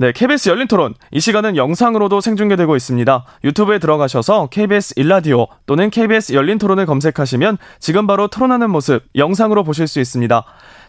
[0.00, 0.94] 네, KBS 열린 토론.
[1.10, 3.24] 이 시간은 영상으로도 생중계되고 있습니다.
[3.44, 9.86] 유튜브에 들어가셔서 KBS 일라디오 또는 KBS 열린 토론을 검색하시면 지금 바로 토론하는 모습 영상으로 보실
[9.86, 10.42] 수 있습니다.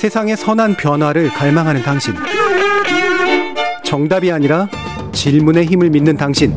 [0.00, 2.14] 세상의 선한 변화를 갈망하는 당신.
[3.84, 4.66] 정답이 아니라
[5.12, 6.54] 질문의 힘을 믿는 당신.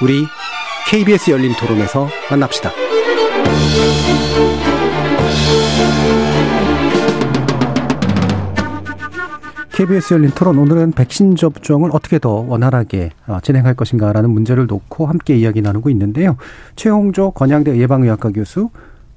[0.00, 0.24] 우리
[0.88, 2.70] KBS 열린 토론에서 만납시다.
[9.72, 15.34] KBS 열린 토론 오늘은 백신 접종을 어떻게 더 원활하게 어, 진행할 것인가라는 문제를 놓고 함께
[15.34, 16.36] 이야기 나누고 있는데요.
[16.76, 18.70] 최홍조 건양대 예방의학과 교수,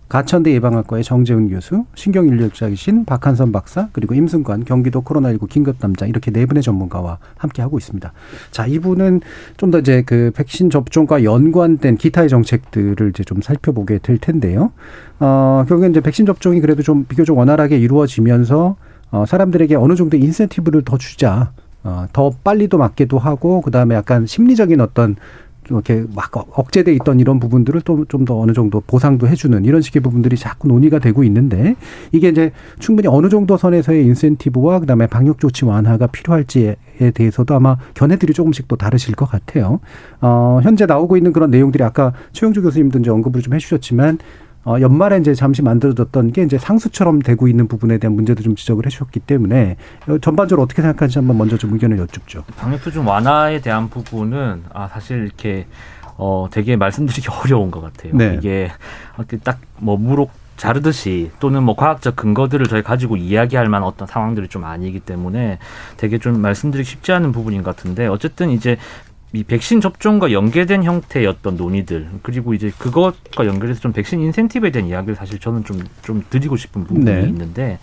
[0.08, 6.62] 가천대 예방학과의 정재훈 교수, 신경인류학자이신 박한선 박사, 그리고 임승관 경기도 코로나19 긴급담자 이렇게 네 분의
[6.64, 8.14] 전문가와 함께 하고 있습니다.
[8.52, 9.22] 자, 이분은
[9.58, 14.72] 좀 더 이제 그 백신 접종과 연관된 기타의 정책들을 이제 좀 살펴보게 될 텐데요.
[15.20, 18.76] 어, 결국엔 이제 백신 접종이 그래도 좀 비교적 원활하게 이루어지면서
[19.12, 21.52] 어, 사람들에게 어느 정도 인센티브를 더 주자.
[21.84, 25.16] 어, 더 빨리도 맞게도 하고 그다음에 약간 심리적인 어떤
[25.70, 30.02] 이렇게 막 억제돼 있던 이런 부분들을 또 좀 더 어느 정도 보상도 해주는 이런 식의
[30.02, 31.76] 부분들이 자꾸 논의가 되고 있는데
[32.12, 36.76] 이게 이제 충분히 어느 정도 선에서의 인센티브와 그다음에 방역 조치 완화가 필요할지에
[37.14, 39.80] 대해서도 아마 견해들이 조금씩 또 다르실 것 같아요.
[40.22, 44.20] 어, 현재 나오고 있는 그런 내용들이 아까 최영주 교수님도 이제 언급을 좀 해주셨지만
[44.66, 48.86] 어, 연말에 이제 잠시 만들어졌던 게 이제 상수처럼 되고 있는 부분에 대한 문제도 좀 지적을
[48.88, 52.44] 해주셨기 때문에 어, 전반적으로 어떻게 생각하는지 한번 먼저 좀 의견을 여쭙죠.
[52.58, 55.68] 방역 수준 완화에 대한 부분은 아 사실 이렇게
[56.18, 58.14] 어 되게 말씀드리기 어려운 것 같아요.
[58.16, 58.36] 네.
[58.40, 58.72] 이게
[59.44, 65.02] 딱뭐 무록 자르듯이 또는 뭐 과학적 근거들을 저희 가지고 이야기할 만한 어떤 상황들이 좀 아니기
[65.02, 65.60] 때문에
[65.98, 68.78] 되게 좀 말씀드리기 쉽지 않은 부분인 것 같은데 어쨌든 이제
[69.36, 70.86] 이 백신 접종과 연계된
[71.28, 75.76] 어떤 논의들 그리고 이제 그것과 연결해서 좀 백신 인센티브에 대한 이야기를 사실 저는 좀
[76.06, 77.24] 좀 드리고 싶은 부분이 네.
[77.24, 77.80] 있는데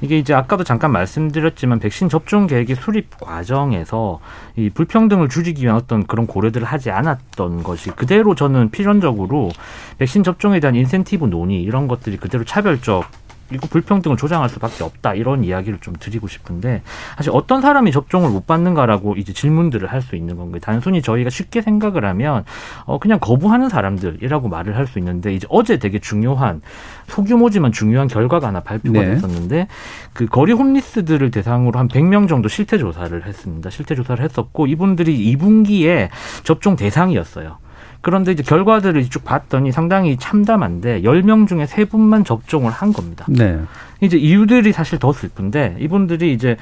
[0.00, 4.20] 이게 이제 아까도 잠깐 말씀드렸지만 백신 접종 계획의 수립 과정에서
[4.56, 9.50] 이 불평등을 줄이기 위한 어떤 그런 고려들을 하지 않았던 것이 그대로 저는 필연적으로
[9.98, 13.04] 백신 접종에 대한 인센티브 논의 이런 것들이 그대로 차별적
[13.48, 16.82] 그리고 불평등을 조장할 수밖에 없다 이런 이야기를 좀 드리고 싶은데
[17.16, 20.60] 사실 어떤 사람이 접종을 못 받는가라고 이제 질문들을 할 수 있는 건가요?
[20.60, 22.44] 단순히 저희가 쉽게 생각을 하면
[22.84, 26.60] 어 그냥 거부하는 사람들이라고 말을 할 수 있는데 이제 어제 되게 중요한
[27.08, 29.14] 소규모지만 중요한 결과가 하나 발표가 네.
[29.14, 29.66] 됐었는데
[30.12, 33.70] 그 거리 홈리스들을 대상으로 한 100명 정도 실태 조사를 했습니다.
[33.70, 36.08] 실태 조사를 했었고 이분들이 2분기에
[36.44, 37.58] 접종 대상이었어요.
[38.00, 43.24] 그런데 이제 결과들을 쭉 봤더니 상당히 참담한데 10명 중에 3분만 접종을 한 겁니다.
[43.28, 43.60] 네.
[44.00, 46.56] 이제 이유들이 사실 더 슬픈데 이분들이 이제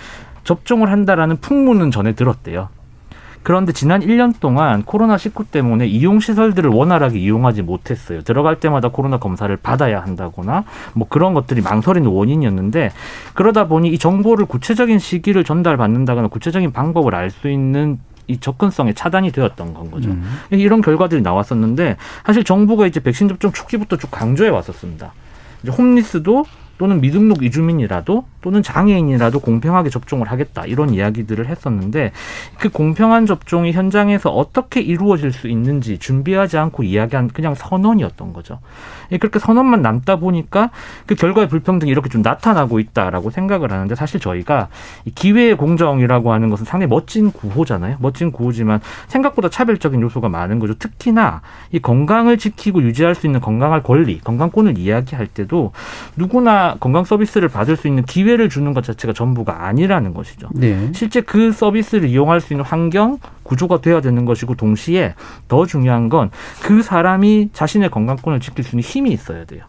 [0.44, 2.68] 접종을 한다라는 풍문은 전에 들었대요.
[3.44, 8.22] 그런데 지난 1년 동안 코로나19 때문에 이용 시설들을 원활하게 이용하지 못했어요.
[8.22, 10.64] 들어갈 때마다 코로나 검사를 받아야 한다거나
[10.94, 12.90] 뭐 그런 것들이 망설이는 원인이었는데
[13.34, 19.30] 그러다 보니 이 정보를 구체적인 시기를 전달받는다거나 구체적인 방법을 알 수 있는 이 접근성에 차단이
[19.32, 20.10] 되었던 건 거죠.
[20.10, 20.22] 음.
[20.50, 25.12] 이런 결과들이 나왔었는데 사실 정부가 이제 백신 접종 초기부터 쭉 강조해 왔었습니다.
[25.62, 26.44] 이제 홈리스도
[26.78, 32.12] 또는 미등록 이주민이라도 또는 장애인이라도 공평하게 접종을 하겠다 이런 이야기들을 했었는데
[32.58, 38.58] 그 공평한 접종이 현장에서 어떻게 이루어질 수 있는지 준비하지 않고 이야기한 그냥 선언이었던 거죠.
[39.12, 40.70] 예, 그렇게 선언만 남다 보니까
[41.06, 44.68] 그 결과의 불평등이 이렇게 좀 나타나고 있다라고 생각을 하는데 사실 저희가
[45.04, 47.96] 이 기회의 공정이라고 하는 것은 상당히 멋진 구호잖아요.
[48.00, 50.74] 멋진 구호지만 생각보다 차별적인 요소가 많은 거죠.
[50.74, 55.72] 특히나 이 건강을 지키고 유지할 수 있는 건강할 권리, 건강권을 이야기할 때도
[56.16, 60.48] 누구나 건강 서비스를 받을 수 있는 기회를 주는 것 자체가 전부가 아니라는 것이죠.
[60.54, 60.90] 네.
[60.94, 65.14] 실제 그 서비스를 이용할 수 있는 환경 구조가 돼야 되는 것이고 동시에
[65.48, 66.30] 더 중요한 건
[66.62, 69.64] 그 사람이 자신의 건강권을 지킬 수 있는 힘이 있어야 돼요.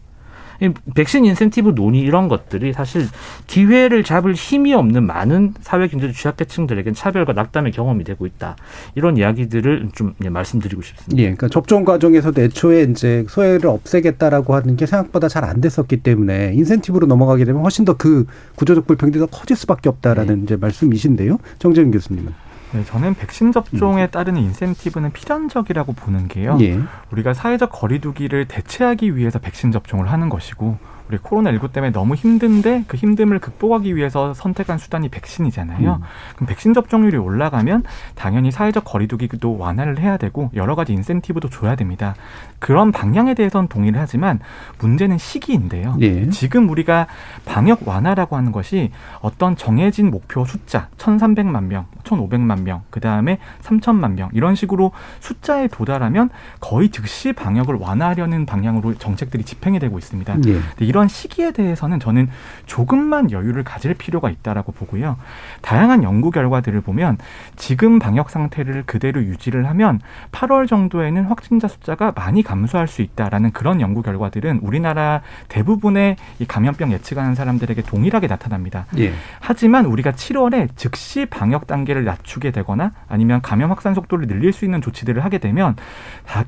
[0.61, 3.07] 이 백신 인센티브 논의 이런 것들이 사실
[3.47, 8.55] 기회를 잡을 힘이 없는 많은 사회 경제 취약계층들에겐 차별과 낙담의 경험이 되고 있다.
[8.95, 11.17] 이런 이야기들을 좀 예, 말씀드리고 싶습니다.
[11.17, 16.53] 예, 그러니까 접종 과정에서도 애초에 이제 소외를 없애겠다라고 하는 게 생각보다 잘 안 됐었기 때문에
[16.55, 18.25] 인센티브로 넘어가게 되면 훨씬 더 그
[18.55, 21.37] 구조적 불평등이 더 커질 수밖에 없다라는 이제 말씀이신데요.
[21.59, 22.44] 정재윤 교수님은.
[22.75, 26.57] 네, 저는 백신 접종에 따르는 인센티브는 필연적이라고 보는 게요.
[26.59, 26.77] 예.
[27.09, 32.97] 우리가 사회적 거리두기를 대체하기 위해서 백신 접종을 하는 것이고 우리 코로나19 때문에 너무 힘든데 그
[32.97, 35.99] 힘듦을 극복하기 위해서 선택한 수단이 백신이잖아요.
[36.01, 36.01] 음.
[36.35, 37.83] 그럼 백신 접종률이 올라가면
[38.15, 42.15] 당연히 사회적 거리두기도 완화를 해야 되고 여러 가지 인센티브도 줘야 됩니다.
[42.59, 44.39] 그런 방향에 대해서는 동의를 하지만
[44.79, 45.97] 문제는 시기인데요.
[46.01, 46.29] 예.
[46.29, 47.07] 지금 우리가
[47.45, 48.91] 방역 완화라고 하는 것이
[49.21, 56.29] 어떤 정해진 목표 숫자 1,300만 명, 1,500만 명, 그다음에 3천만 명 이런 식으로 숫자에 도달하면
[56.59, 60.37] 거의 즉시 방역을 완화하려는 방향으로 정책들이 집행이 되고 있습니다.
[60.47, 60.59] 예.
[60.79, 62.29] 이런 시기에 대해서는 저는
[62.65, 65.17] 조금만 여유를 가질 필요가 있다라고 보고요.
[65.61, 67.17] 다양한 연구 결과들을 보면
[67.55, 69.99] 지금 방역 상태를 그대로 유지를 하면
[70.31, 76.93] 8월 정도에는 확진자 숫자가 많이 감소할 수 있다라는 그런 연구 결과들은 우리나라 대부분의 이 감염병
[76.93, 78.85] 예측하는 사람들에게 동일하게 나타납니다.
[78.97, 79.13] 예.
[79.41, 84.81] 하지만 우리가 7월에 즉시 방역 단계를 낮추게 되거나 아니면 감염 확산 속도를 늘릴 수 있는
[84.81, 85.75] 조치들을 하게 되면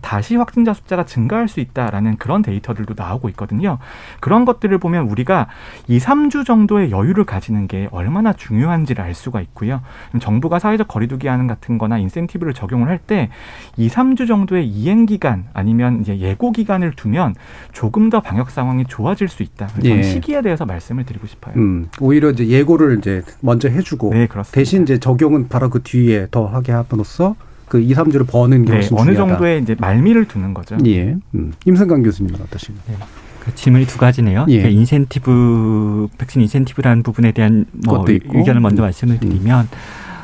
[0.01, 3.77] 다, 시 확진자 숫자가 증가할 수 있다라는 그런 데이터들도 나오고 있거든요.
[4.19, 5.47] 그런 것들을 보면 우리가
[5.87, 9.81] 2, 3주 정도의 여유를 가지는 게 얼마나 중요한지를 알 수가 있고요.
[10.19, 13.29] 정부가 사회적 거리두기 하는 같은 거나 인센티브를 적용을 할 때
[13.77, 17.35] 2, 3주 정도의 이행 기간 아니면 이제 예고 기간을 두면
[17.71, 19.67] 조금 더 방역 상황이 좋아질 수 있다.
[19.83, 20.03] 예.
[20.03, 21.55] 시기에 대해서 말씀을 드리고 싶어요.
[21.57, 24.55] 음, 오히려 이제 예고를 이제 먼저 해주고 네, 그렇습니다.
[24.55, 27.35] 대신 이제 적용은 바로 그 뒤에 더 하게 함으로써
[27.67, 29.31] 그 2, 3주를 버는 게 네, 훨씬 어느 중요하다.
[29.33, 30.77] 정도의 이제 말미를 두는 거죠.
[30.85, 31.15] 예.
[31.35, 31.53] 음.
[31.65, 32.97] 임승관 교수님은 어떠신가요?
[33.43, 34.45] 그 질문이 두 가지네요.
[34.49, 34.57] 예.
[34.57, 38.05] 그러니까 인센티브 백신 인센티브라는 부분에 대한 뭐.
[38.07, 38.85] 의견을 먼저 음.
[38.85, 39.67] 말씀을 드리면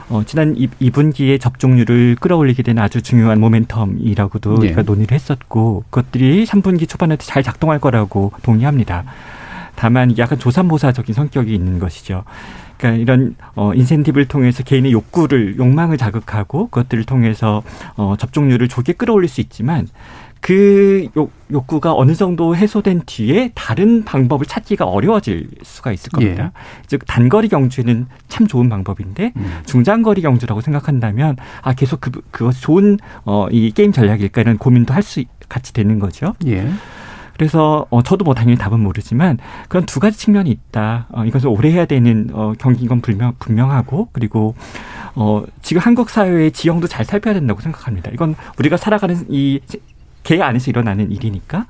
[0.09, 4.67] 어, 지난 2, 분기에 접종률을 끌어올리게 된 아주 중요한 모멘텀이라고도 예.
[4.67, 9.03] 우리가 논의를 했었고 그것들이 3분기 초반에 잘 작동할 거라고 동의합니다.
[9.75, 12.23] 다만 약간 조삼모사적인 성격이 있는 것이죠.
[12.77, 17.63] 그러니까 이런 어 인센티브를 통해서 개인의 욕구를 욕망을 자극하고 그것들을 통해서
[17.95, 19.87] 어 접종률을 좋게 끌어올릴 수 있지만
[20.43, 26.51] 그 욕, 욕구가 어느 정도 해소된 뒤에 다른 방법을 찾기가 어려워질 수가 있을 겁니다.
[26.85, 29.53] 즉 단거리 경주는 참 좋은 방법인데 음.
[29.65, 35.01] 중장거리 경주라고 생각한다면 아 계속 그 그것이 좋은 어 이 게임 전략일까 이런 고민도 할
[35.01, 36.33] 수 같이 되는 거죠.
[36.45, 36.67] 예.
[37.35, 39.37] 그래서 어 저도 뭐 당연히 답은 모르지만
[39.69, 41.07] 그런 두 가지 측면이 있다.
[41.11, 44.55] 어 이것을 오래 해야 되는 어 경기인 건 분명 분명하고 그리고
[45.15, 48.11] 어 지금 한국 사회의 지형도 잘 살펴야 된다고 생각합니다.
[48.11, 49.61] 이건 우리가 살아가는 이
[50.23, 51.65] 개 안에서 일어나는 일이니까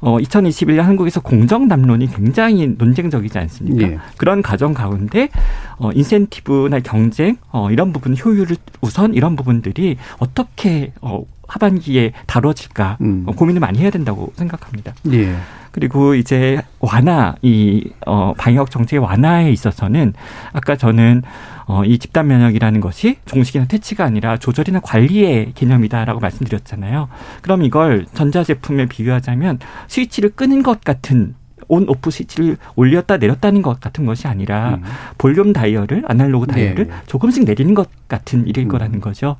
[0.00, 3.86] 어 2021년 한국에서 공정 담론이 굉장히 논쟁적이지 않습니까?
[3.86, 3.98] 예.
[4.16, 5.28] 그런 과정 가운데
[5.76, 13.24] 어 인센티브나 경쟁 어 이런 부분 효율을 우선 이런 부분들이 어떻게 어 하반기에 다뤄질까 음.
[13.26, 14.94] 어, 고민을 많이 해야 된다고 생각합니다.
[15.12, 15.34] 예.
[15.72, 20.14] 그리고 이제 완화 이 어, 방역 정책의 완화에 있어서는
[20.52, 21.22] 아까 저는
[21.66, 27.08] 어, 이 집단 면역이라는 것이 종식이나 퇴치가 아니라 조절이나 관리의 개념이다라고 말씀드렸잖아요.
[27.42, 31.34] 그럼 이걸 전자 제품에 비유하자면 스위치를 끄는 것 같은
[31.70, 34.82] 온 오프 스위치를 올렸다 내렸다는 것 같은 것이 아니라 음.
[35.16, 36.94] 볼륨 다이얼을 아날로그 다이얼을 네.
[37.06, 38.68] 조금씩 내리는 것 같은 일일 음.
[38.68, 39.36] 거라는 거죠.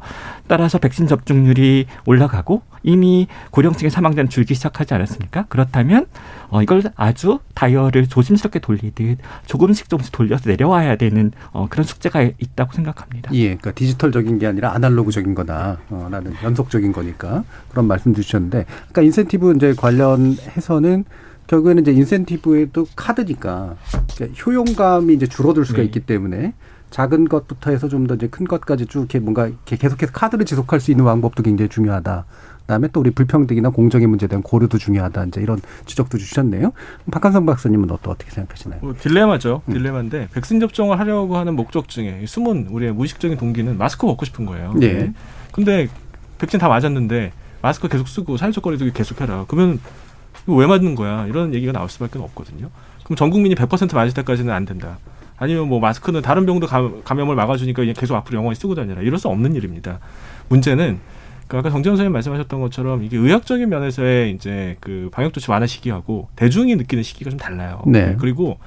[0.47, 5.47] 따라서 백신 접종률이 올라가고 이미 고령층의 사망자는 줄기 시작하지 않았습니까?
[5.49, 6.07] 그렇다면
[6.49, 12.73] 어, 이걸 아주 다이얼을 조심스럽게 돌리듯 조금씩 조금씩 돌려서 내려와야 되는 어, 그런 숙제가 있다고
[12.73, 13.33] 생각합니다.
[13.35, 15.79] 예, 그러니까 디지털적인 게 아니라 아날로그적인 거다.
[15.91, 21.05] 어, 라는 연속적인 거니까 그런 말씀 주셨는데, 그러니까 인센티브 이제 관련해서는
[21.51, 23.75] 결국에는 이제 인센티브에도 카드니까
[24.15, 25.85] 그러니까 효용감이 이제 줄어들 수가 네.
[25.87, 26.55] 있기 때문에
[26.91, 30.79] 작은 것부터 해서 좀 더 이제 큰 것까지 쭉 이렇게 뭔가 이렇게 계속해서 카드를 지속할
[30.81, 32.25] 수 있는 방법도 굉장히 중요하다.
[32.61, 35.25] 그다음에 또 우리 불평등이나 공정의 문제에 대한 고려도 중요하다.
[35.25, 36.73] 이제 이런 지적도 주셨네요.
[37.11, 38.81] 박한성 박사님은 또 어떻게 생각하시나요?
[38.83, 39.63] 뭐 딜레마죠.
[39.67, 39.73] 음.
[39.73, 44.47] 딜레마인데 백신 접종을 하려고 하는 목적 중에 이 숨은 우리의 무의식적인 동기는 마스크 벗고 싶은
[44.47, 44.73] 거예요.
[44.75, 45.13] 네.
[45.51, 45.89] 근데
[46.39, 49.47] 백신 다 맞았는데 마스크 계속 쓰고 사회적 거리두기 계속해라.
[49.49, 49.81] 그러면
[50.45, 51.27] 이거 왜 맞는 거야?
[51.27, 52.69] 이런 얘기가 나올 수밖에 없거든요.
[53.05, 54.99] 그럼 전 국민이 100% 맞을 때까지는 안 된다.
[55.37, 59.03] 아니면 뭐 마스크는 다른 병도 감- 감염을 막아주니까 계속 앞으로 영원히 쓰고 다니라.
[59.03, 59.99] 이럴 수 없는 일입니다.
[60.49, 60.99] 문제는
[61.49, 66.29] 그 아까 정재훈 선생님 말씀하셨던 것처럼 이게 의학적인 면에서의 이제 그 방역 조치 완화 시기하고
[66.37, 67.83] 대중이 느끼는 시기가 좀 달라요.
[67.87, 68.15] 네.
[68.21, 68.59] 그리고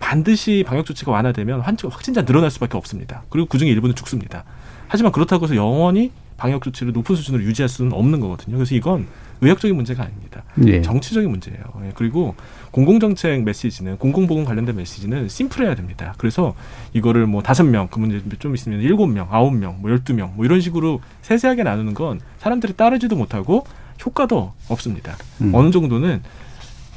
[0.00, 3.22] 반드시 방역 조치가 완화되면 환- 확진자 늘어날 수밖에 없습니다.
[3.30, 4.44] 그리고 그중에 일부는 죽습니다.
[4.88, 8.56] 하지만 그렇다고 해서 영원히 방역 조치를 높은 수준으로 유지할 수는 없는 거거든요.
[8.56, 9.06] 그래서 이건
[9.40, 10.42] 의학적인 문제가 아닙니다.
[10.66, 10.82] 예.
[10.82, 11.60] 정치적인 문제예요.
[11.84, 12.34] 예, 그리고
[12.70, 16.14] 공공정책 메시지는 공공보건 관련된 메시지는 심플해야 됩니다.
[16.18, 16.54] 그래서
[16.92, 20.32] 이거를 뭐 다섯 명, 그러면 이제 좀 있으면 일곱 명, 아홉 명, 뭐 열두 명,
[20.36, 23.66] 뭐 이런 식으로 세세하게 나누는 건 사람들이 따르지도 못하고
[24.04, 25.16] 효과도 없습니다.
[25.40, 25.52] 음.
[25.54, 26.22] 어느 정도는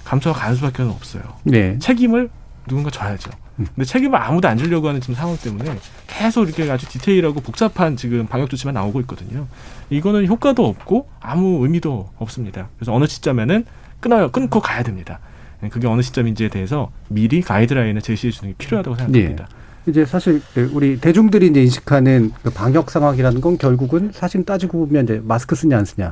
[0.03, 1.23] 감소가 가는 수밖에 없어요.
[1.43, 1.77] 네.
[1.79, 2.29] 책임을
[2.67, 3.29] 누군가 져야죠.
[3.57, 8.27] 근데 책임을 아무도 안 지려고 하는 지금 상황 때문에 계속 이렇게 아주 디테일하고 복잡한 지금
[8.27, 9.47] 방역 조치만 나오고 있거든요.
[9.89, 12.69] 이거는 효과도 없고 아무 의미도 없습니다.
[12.77, 13.65] 그래서 어느 시점에는
[13.99, 14.29] 끊어요.
[14.31, 15.19] 끊고 가야 됩니다.
[15.63, 19.47] 예, 그게 어느 시점인지에 대해서 미리 가이드라인을 제시해 주는 게 필요하다고 생각합니다.
[19.87, 25.05] 이제 사실 그 우리 대중들이 이제 인식하는 그 방역 상황이라는 건 결국은 사실 따지고 보면
[25.05, 26.11] 이제 마스크 쓰냐 안 쓰냐.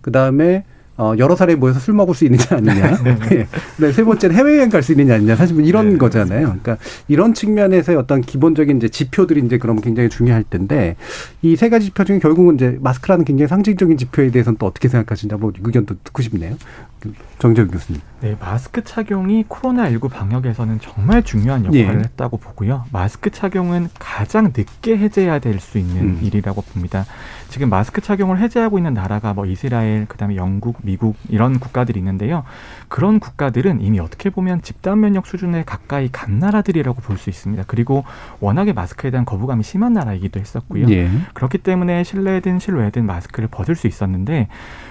[0.00, 0.64] 그 다음에
[0.96, 2.98] 어, 여러 사람이 모여서 술 먹을 수 있느냐 아니냐.
[3.32, 3.46] 예.
[3.78, 5.34] 네, 세 번째는 해외여행 갈 수 있느냐 아니냐.
[5.34, 6.42] 사실 뭐 이런 거잖아요.
[6.62, 6.76] 그러니까
[7.08, 10.94] 이런 측면에서의 어떤 기본적인 이제 지표들이 이제 그러면 굉장히 중요할 텐데
[11.42, 15.36] 이 세 가지 지표 중에 결국은 이제 마스크라는 굉장히 상징적인 지표에 대해서는 또 어떻게 생각하시냐
[15.36, 16.56] 뭐 의견도 듣고 싶네요.
[17.04, 18.00] 그 정재욱 교수님.
[18.22, 22.04] 네, 마스크 착용이 코로나19 방역에서는 정말 중요한 역할을 예.
[22.04, 22.86] 했다고 보고요.
[22.90, 26.18] 마스크 착용은 가장 늦게 해제해야 될 수 있는 음.
[26.22, 27.04] 일이라고 봅니다.
[27.50, 32.44] 지금 마스크 착용을 해제하고 있는 나라가 뭐 이스라엘, 그다음에 영국, 미국 이런 국가들이 있는데요.
[32.88, 37.64] 그런 국가들은 이미 어떻게 보면 집단 면역 수준에 가까이 간 나라들이라고 볼 수 있습니다.
[37.66, 38.04] 그리고
[38.40, 40.88] 워낙에 마스크에 대한 거부감이 심한 나라이기도 했었고요.
[40.90, 41.08] 예.
[41.34, 44.48] 그렇기 때문에 실내든 실외든 마스크를 벗을 수 있었는데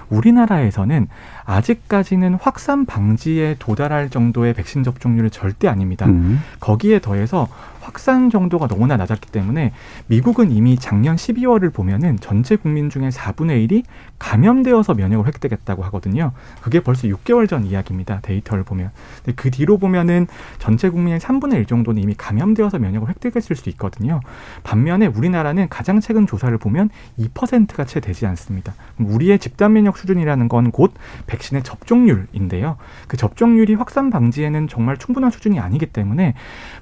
[0.10, 1.08] 우리나라에서는
[1.46, 6.06] 아직까지는 확산 방지에 도달할 정도의 백신 접종률은 절대 아닙니다.
[6.06, 6.42] 음.
[6.60, 7.48] 거기에 더해서
[7.84, 9.72] 확산 정도가 너무나 낮았기 때문에
[10.08, 13.84] 미국은 이미 작년 12월을 보면은 전체 국민 중에 4분의 1이
[14.20, 16.32] 감염되어서 면역을 획득했다고 하거든요.
[16.62, 18.20] 그게 벌써 6개월 전 이야기입니다.
[18.22, 18.92] 데이터를 보면.
[19.24, 20.28] 근데 그 뒤로 보면은
[20.60, 24.20] 전체 국민의 3분의 1 정도는 이미 감염되어서 면역을 획득했을 수 있거든요.
[24.64, 28.74] 반면에 우리나라는 가장 최근 조사를 보면 2%가 채 되지 않습니다.
[28.98, 30.94] 우리의 집단 면역 수준이라는 건 곧
[31.28, 32.78] 백신의 접종률인데요.
[33.08, 36.34] 그 접종률이 확산 방지에는 정말 충분한 수준이 아니기 때문에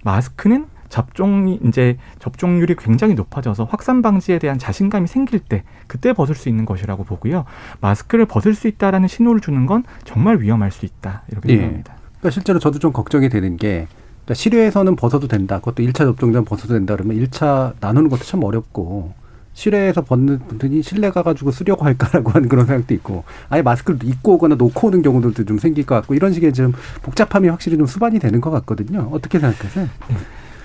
[0.03, 6.49] 마스크는 접종이 이제 접종률이 굉장히 높아져서 확산 방지에 대한 자신감이 생길 때 그때 벗을 수
[6.49, 7.45] 있는 것이라고 보고요.
[7.79, 11.57] 마스크를 벗을 수 있다라는 신호를 주는 건 정말 위험할 수 있다 이렇게 예.
[11.57, 11.95] 생각합니다.
[12.19, 13.87] 그러니까 실제로 저도 좀 걱정이 되는 게
[14.25, 15.59] 그러니까 실외에서는 벗어도 된다.
[15.59, 19.13] 그것도 1차 접종자는 벗어도 된다 그러면 1차 나누는 것도 참 어렵고
[19.53, 24.55] 실외에서 벗는 분들이 실내 가가지고 쓰려고 할까라고 하는 그런 생각도 있고 아예 마스크를 입고 오거나
[24.55, 28.41] 놓고 오는 경우들도 좀 생길 것 같고 이런 식의 좀 복잡함이 확실히 좀 수반이 되는
[28.41, 29.09] 것 같거든요.
[29.13, 29.87] 어떻게 생각하세요?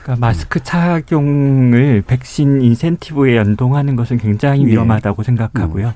[0.07, 4.67] 그러니까 마스크 착용을 백신 인센티브에 연동하는 것은 굉장히 예.
[4.69, 5.93] 위험하다고 생각하고요.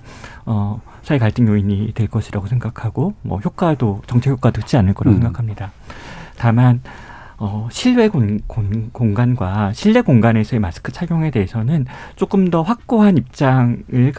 [0.46, 5.22] 어, 사회 갈등 요인이 될 것이라고 생각하고 뭐 효과도 정책 효과도 있지 않을 거라고 음.
[5.22, 5.70] 생각합니다.
[6.36, 6.82] 다만
[7.38, 11.86] 어, 실외 공, 공, 공간과 실내 공간에서의 마스크 착용에 대해서는
[12.16, 14.12] 조금 더 확고한 입장을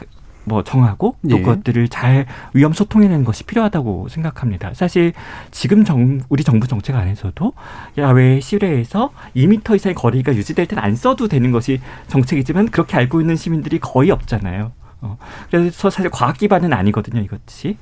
[0.52, 1.42] 뭐 정하고 또 예.
[1.42, 4.74] 그것들을 잘 위험 소통해내는 것이 필요하다고 생각합니다.
[4.74, 5.14] 사실
[5.50, 7.54] 지금 정, 우리 정부 정책 안에서도
[7.98, 13.38] 야외 실외에서 2미터 이상의 거리가 유지될 때는 안 써도 되는 것이 정책이지만 그렇게 알고 있는
[13.38, 14.74] 시민들이 거의 없잖아요.
[15.00, 15.18] 어,
[15.50, 17.78] 그래서 사실 과학 기반은 아니거든요, 이것이.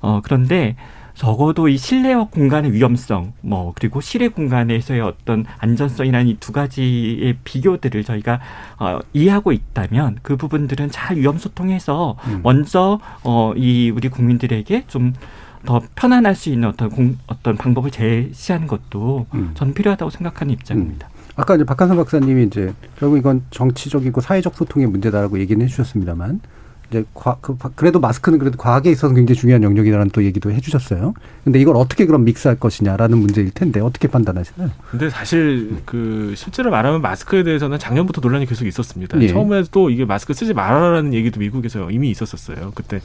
[0.00, 0.74] 어, 그런데
[1.20, 8.04] 적어도 이 실내 공간의 위험성, 뭐 그리고 실외 공간에서의 어떤 안전성이라는 이 두 가지의 비교들을
[8.04, 8.40] 저희가
[8.78, 12.40] 어, 이해하고 있다면 그 부분들은 잘 위험 소통해서 음.
[12.42, 15.12] 먼저 어, 이 우리 국민들에게 좀
[15.66, 19.50] 더 편안할 수 있는 어떤 공, 어떤 방법을 제시하는 것도 음.
[19.54, 21.08] 저는 필요하다고 생각하는 입장입니다.
[21.36, 26.40] 아까 이제 박한선 박사님이 이제 결국 이건 정치적이고 사회적 소통의 문제다라고 얘기는 해주셨습니다만
[26.90, 31.14] 이제 과, 그, 그래도 마스크는 그래도 과학에 있어서 굉장히 중요한 영역이라는 또 얘기도 해주셨어요.
[31.44, 34.70] 근데 이걸 어떻게 그럼 믹스할 것이냐라는 문제일 텐데 어떻게 판단하시나요?
[34.90, 39.20] 근데 사실 그 실제로 말하면 마스크에 대해서는 작년부터 논란이 계속 있었습니다.
[39.22, 39.28] 예.
[39.28, 42.72] 처음에 또 이게 마스크 쓰지 말아라는 얘기도 미국에서 이미 있었었어요.
[42.74, 43.00] 그때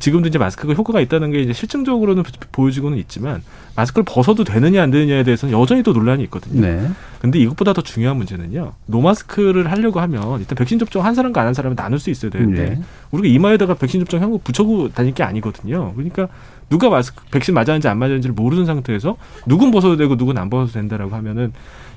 [0.00, 3.42] 지금도 이제 마스크가 효과가 있다는 게 이제 실증적으로는 보여지고는 있지만
[3.76, 6.60] 마스크를 벗어도 되느냐 안 되느냐에 대해서는 여전히 또 논란이 있거든요.
[6.62, 6.88] 네.
[7.20, 8.72] 근데 이것보다 더 중요한 문제는요.
[8.86, 12.70] 노마스크를 하려고 하면 일단 백신 접종 한 사람과 안 한 사람은 나눌 수 있어야 되는데
[12.70, 12.82] 네.
[13.10, 15.92] 우리가 이마에다가 백신 접종 현금 붙여고 다닐 게 아니거든요.
[15.94, 16.28] 그러니까
[16.70, 19.16] 누가 마스크 백신 맞았는지 안 맞았는지를 모르는 상태에서
[19.46, 21.52] 누군 벗어도 되고 누군 안 벗어도 된다라고 하면은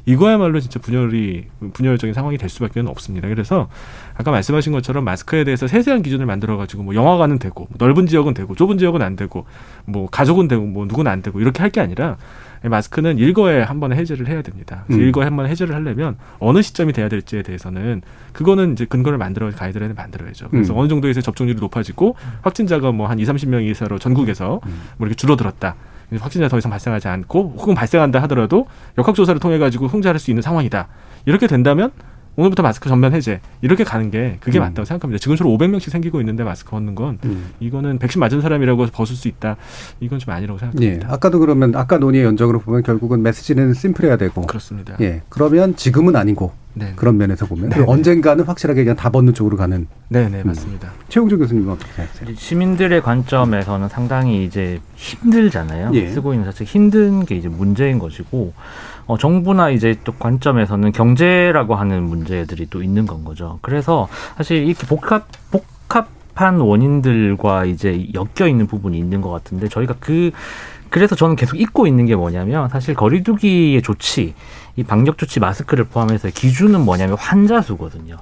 [0.05, 3.27] 이거야말로 진짜 분열이 분열적인 상황이 될 수밖에 없습니다.
[3.27, 3.69] 그래서
[4.15, 8.33] 아까 말씀하신 것처럼 마스크에 대해서 세세한 기준을 만들어 가지고 뭐 영화관은 되고 뭐 넓은 지역은
[8.33, 9.45] 되고 좁은 지역은 안 되고
[9.85, 12.15] 뭐 가족은 되고 뭐 누구는 안 되고 이렇게 할 게 아니라
[12.63, 14.85] 마스크는 일거에 한 번에 해제를 해야 됩니다.
[14.89, 14.97] 음.
[14.99, 18.01] 일거에 한 번에 해제를 하려면 어느 시점이 돼야 될지에 대해서는
[18.31, 20.49] 그거는 이제 근거를 만들어 가이드라인을 만들어야죠.
[20.49, 20.79] 그래서 음.
[20.79, 24.81] 어느 정도에서 접종률이 높아지고 확진자가 뭐 한 2, 30명 이사로 전국에서 음.
[24.97, 25.75] 뭐 이렇게 줄어들었다.
[26.19, 30.87] 확진자 더 이상 발생하지 않고 혹은 발생한다 하더라도 역학조사를 통해 가지고 통제할 수 있는 상황이다.
[31.25, 31.91] 이렇게 된다면
[32.37, 34.61] 오늘부터 마스크 전면 해제 이렇게 가는 게 그게 음.
[34.61, 35.19] 맞다고 생각합니다.
[35.21, 37.51] 지금처럼 500명씩 생기고 있는데 마스크 벗는 건 음.
[37.59, 39.55] 이거는 백신 맞은 사람이라고 벗을 수 있다.
[39.99, 40.59] 이건 좀 아니라고 예.
[40.59, 41.13] 생각합니다.
[41.13, 44.95] 아까도 그러면 아까 논의의 연적으로 보면 결국은 메시지는 심플해야 되고 그렇습니다.
[45.01, 45.21] 예.
[45.29, 46.91] 그러면 지금은 아니고 네.
[46.97, 47.85] 그런 면에서 보면 네, 네.
[47.87, 50.91] 언젠가는 확실하게 그냥 다 벗는 쪽으로 가는 네, 네, 맞습니다.
[51.07, 52.35] 최용주 교수님은 어떻게 생각하세요?
[52.35, 55.91] 시민들의 관점에서는 상당히 이제 힘들잖아요.
[55.93, 56.09] 예.
[56.09, 58.53] 쓰고 있는 자체 힘든 게 이제 문제인 것이고
[59.07, 63.59] 어, 정부나 이제 또 관점에서는 경제라고 하는 문제들이 또 있는 건 거죠.
[63.61, 69.95] 그래서 사실 이렇게 복합 복합 한 원인들과 이제 엮여 있는 부분이 있는 것 같은데 저희가
[69.99, 70.31] 그
[70.89, 74.33] 그래서 저는 계속 잊고 있는 게 뭐냐면 사실 거리두기의 조치,
[74.75, 78.17] 이 방역 조치 마스크를 포함해서 기준은 뭐냐면 환자 수거든요.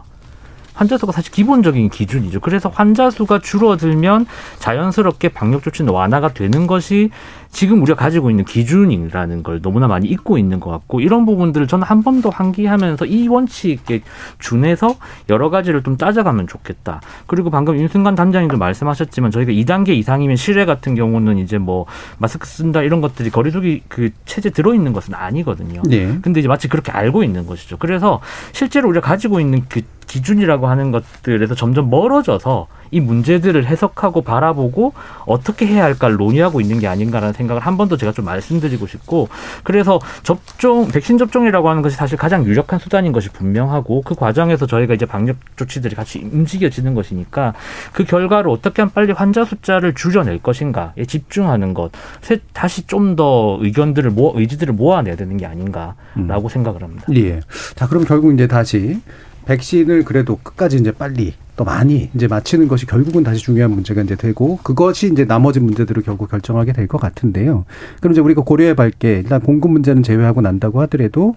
[0.74, 2.40] 환자 수가 사실 기본적인 기준이죠.
[2.40, 4.26] 그래서 환자 수가 줄어들면
[4.60, 7.12] 자연스럽게 방역 조치는 완화가 되는 것이
[7.54, 11.86] 지금 우리가 가지고 있는 기준이라는 걸 너무나 많이 잊고 있는 것 같고 이런 부분들을 저는
[11.86, 14.02] 한 번 더 환기하면서 이 원칙에
[14.40, 14.96] 준해서
[15.30, 17.02] 여러 가지를 좀 따져가면 좋겠다.
[17.28, 21.86] 그리고 방금 윤승관 담장님도 말씀하셨지만 저희가 2단계 이상이면 실외 같은 경우는 이제 뭐
[22.18, 25.82] 마스크 쓴다 이런 것들이 거리두기 그 체제 들어있는 것은 아니거든요.
[25.92, 26.18] 예.
[26.22, 27.78] 근데 이제 마치 그렇게 알고 있는 것이죠.
[27.78, 28.20] 그래서
[28.52, 34.94] 실제로 우리가 가지고 있는 그 기준이라고 하는 것들에서 점점 멀어져서 이 문제들을 해석하고 바라보고
[35.26, 39.28] 어떻게 해야 할까를 논의하고 있는 게 아닌가라는 생각을 한 번 더 제가 좀 말씀드리고 싶고
[39.64, 44.94] 그래서 접종 백신 접종이라고 하는 것이 사실 가장 유력한 수단인 것이 분명하고 그 과정에서 저희가
[44.94, 47.54] 이제 방역 조치들이 같이 움직여지는 것이니까
[47.94, 51.92] 그 결과로 어떻게 하면 빨리 환자 숫자를 줄여낼 것인가에 집중하는 것
[52.22, 57.04] 세- 다시 좀 더 의견들을 모아 의지들을 모아내야 되는 게 아닌가라고 생각을 합니다.
[57.16, 57.42] 예.
[57.76, 59.00] 자, 그럼 결국 이제 다시
[59.46, 64.16] 백신을 그래도 끝까지 이제 빨리 또 많이 이제 맞히는 것이 결국은 다시 중요한 문제가 이제
[64.16, 67.66] 되고 그것이 이제 나머지 문제들을 결국 결정하게 될 것 같은데요.
[68.00, 71.36] 그럼 이제 우리가 고려해 볼게 일단 공급 문제는 제외하고 난다고 하더라도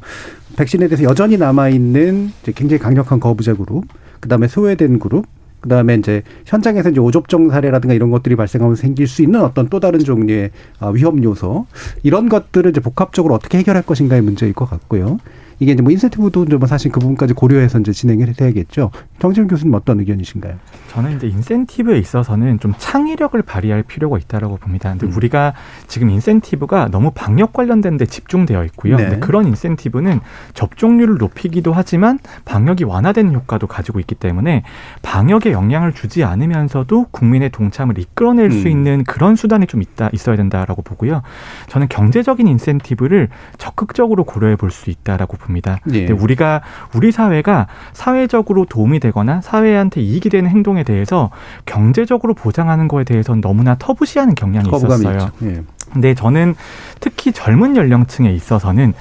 [0.56, 3.84] 백신에 대해서 여전히 남아 있는 이제 굉장히 강력한 거부자 그룹,
[4.20, 5.26] 그다음에 소외된 그룹,
[5.60, 10.00] 그다음에 이제 현장에서 이제 오접종 사례라든가 이런 것들이 발생하면 생길 수 있는 어떤 또 다른
[10.00, 11.66] 종류의 아, 위험 요소
[12.02, 15.18] 이런 것들을 이제 복합적으로 어떻게 해결할 것인가의 문제일 것 같고요.
[15.58, 18.90] 이게 이제 뭐 인센티브도 좀 사실 그 부분까지 고려해서 이제 진행을 해야겠죠.
[19.18, 20.54] 정지훈 교수님 어떤 의견이신가요?
[20.88, 24.94] 저는 이제 인센티브에 있어서는 좀 창의력을 발휘할 필요가 있다라고 봅니다.
[24.96, 25.54] 근데 우리가
[25.88, 28.96] 지금 인센티브가 너무 방역 관련된 데 집중되어 있고요.
[28.96, 29.04] 네.
[29.04, 30.20] 근데 그런 인센티브는
[30.54, 34.62] 접종률을 높이기도 하지만 방역이 완화되는 효과도 가지고 있기 때문에
[35.02, 38.70] 방역에 영향을 주지 않으면서도 국민의 동참을 이끌어낼 수 음.
[38.70, 41.22] 있는 그런 수단이 좀 있다 있어야 된다라고 보고요.
[41.68, 43.28] 저는 경제적인 인센티브를
[43.58, 45.78] 적극적으로 고려해 볼 수 있다라고 봅니다.
[45.92, 46.06] 예.
[46.06, 46.60] 근데 우리가
[46.94, 51.30] 우리 사회가 사회적으로 도움이 되거나 사회한테 이익이 되는 행동에 대해서
[51.64, 55.12] 경제적으로 보장하는 거에 대해서는 너무나 터부시하는 경향이 있었어요.
[55.14, 55.30] 있죠.
[55.44, 55.62] 예.
[55.92, 56.54] 근데 저는
[57.00, 58.92] 특히 젊은 연령층에 있어서는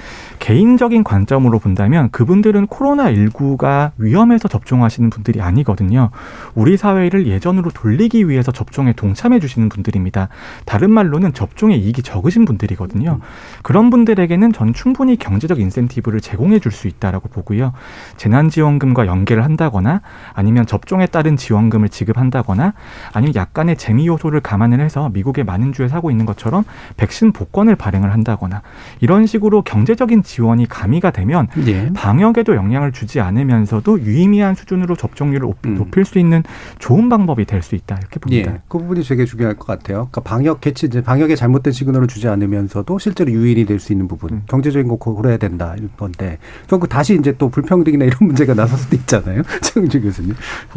[0.46, 6.12] 개인적인 관점으로 본다면 그분들은 코로나19가 위험해서 접종하시는 분들이 아니거든요.
[6.54, 10.30] 우리 사회를 예전으로 돌리기 위해서 접종에 동참해 주시는 분들입니다.
[10.66, 13.22] 다른 말로는 접종에 이익이 적으신 분들이거든요.
[13.64, 17.72] 그런 분들에게는 전 충분히 경제적 인센티브를 제공해 줄 수 있다라고 보고요.
[18.18, 20.02] 재난지원금과 연계를 한다거나
[20.34, 22.74] 아니면 접종에 따른 지원금을 지급한다거나
[23.14, 26.66] 아니면 약간의 재미 요소를 감안을 해서 미국의 많은 주에 사고 있는 것처럼
[26.98, 28.62] 백신 복권을 발행을 한다거나
[29.00, 31.92] 이런 식으로 경제적인 지 원이 가미가 되면 예.
[31.94, 35.76] 방역에도 영향을 주지 않으면서도 유의미한 수준으로 접종률을 높- 음.
[35.76, 36.44] 높일 수 있는
[36.80, 38.52] 좋은 방법이 될 수 있다 이렇게 봅니다.
[38.54, 40.08] 예, 그 부분이 되게 중요할 것 같아요.
[40.12, 44.30] 그러니까 방역 개치 이제 방역에 잘못된 시그널을 주지 않으면서도 실제로 유인이 될 수 있는 부분,
[44.32, 44.42] 음.
[44.48, 48.96] 경제적인 거 고려해야 된다 이런 건데 결국 다시 이제 또 불평등이나 이런 문제가 나설 수도
[48.98, 49.42] 있잖아요.
[49.62, 50.36] 최영주 교수님.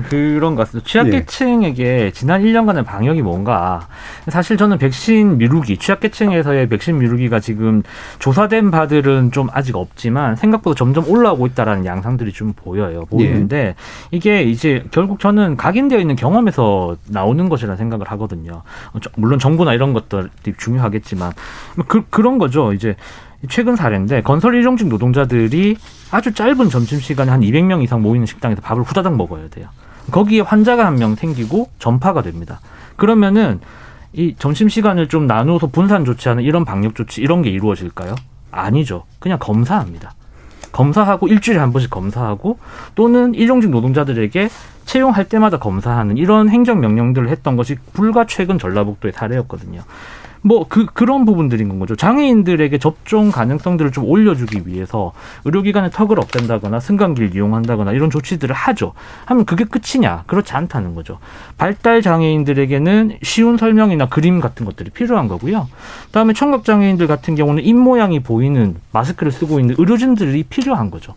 [0.08, 0.86] 그런 것 같습니다.
[0.88, 0.90] 예.
[0.90, 3.88] 취약계층에게 지난 1년간의 방역이 뭔가
[4.28, 7.82] 사실 저는 백신 미루기, 취약계층에서의 백신 미루기가 지금
[8.18, 13.04] 조사된 바들은 좀 아직 없지만 생각보다 점점 올라오고 있다라는 양상들이 좀 보여요.
[13.06, 13.74] 보이는데
[14.10, 18.62] 이게 이제 결국 저는 각인되어 있는 경험에서 나오는 것이라 생각을 하거든요.
[18.92, 21.32] 어, 저- 물론 정부나 이런 것들이 중요하겠지만
[21.86, 22.72] 그, 그런 거죠.
[22.72, 22.96] 이제
[23.48, 25.76] 최근 사례인데 건설 일용직 노동자들이
[26.10, 29.68] 아주 짧은 점심 시간에 한 200명 이상 모이는 식당에서 밥을 후다닥 먹어야 돼요.
[30.10, 32.60] 거기에 환자가 한 명 생기고 전파가 됩니다.
[32.96, 33.60] 그러면은
[34.14, 38.14] 이 점심 시간을 좀 나누어서 분산 조치하는 이런 방역 조치 이런 게 이루어질까요?
[38.58, 39.04] 아니죠.
[39.18, 40.14] 그냥 검사합니다.
[40.72, 42.58] 검사하고 일주일에 한 번씩 검사하고
[42.94, 44.48] 또는 일용직 노동자들에게
[44.84, 49.82] 채용할 때마다 검사하는 이런 행정 명령들을 했던 것이 불과 최근 전라북도의 사례였거든요.
[50.42, 51.96] 뭐 그 그런 부분들인 건 거죠.
[51.96, 55.12] 장애인들에게 접종 가능성들을 좀 올려주기 위해서
[55.44, 58.92] 의료기관의 턱을 없앤다거나 승강기를 이용한다거나 이런 조치들을 하죠.
[59.26, 60.24] 하면 그게 끝이냐?
[60.26, 61.18] 그렇지 않다는 거죠.
[61.56, 65.68] 발달 장애인들에게는 쉬운 설명이나 그림 같은 것들이 필요한 거고요.
[66.06, 71.14] 그다음에 청각 장애인들 같은 경우는 입 모양이 보이는 마스크를 쓰고 있는 의료진들이 필요한 거죠.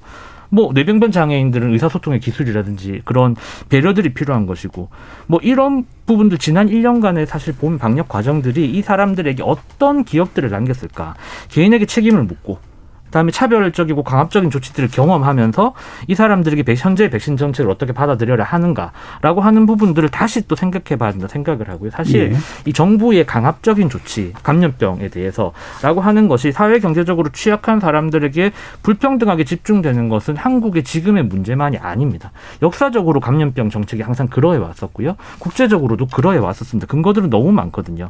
[0.52, 3.36] 뭐 뇌병변 장애인들은 의사소통의 기술이라든지 그런
[3.70, 4.89] 배려들이 필요한 것이고
[5.28, 11.16] 뭐 이런 부분들 지난 1년간의 사실 본 방역 과정들이 이 사람들에게 어떤 기억들을 남겼을까?
[11.49, 12.70] 개인에게 책임을 묻고
[13.12, 15.74] 그다음에 차별적이고 강압적인 조치들을 경험하면서
[16.07, 21.28] 이 사람들에게 백- 현재 백신 정책을 어떻게 받아들여야 하는가라고 하는 부분들을 다시 또 생각해봐야 된다
[21.28, 21.91] 생각을 하고요.
[21.91, 22.38] 사실 예.
[22.66, 28.51] 이 정부의 강압적인 조치, 감염병에 대해서라고 하는 것이 사회 경제적으로 취약한 사람들에게
[28.82, 32.32] 불평등하게 집중되는 것은 한국의 지금의 문제만이 아닙니다.
[32.62, 35.16] 역사적으로 감염병 정책이 항상 그러해 왔었고요.
[35.39, 36.88] 국제적으로도 그러해 왔었습니다.
[36.88, 38.09] 근거들은 너무 많거든요.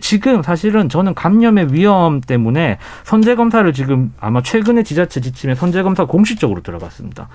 [0.00, 6.04] 지금 사실은 저는 감염의 위험 때문에 선제 검사를 지금 아마 최근에 지자체 지침에 선제 검사
[6.04, 7.28] 공식적으로 들어갔습니다.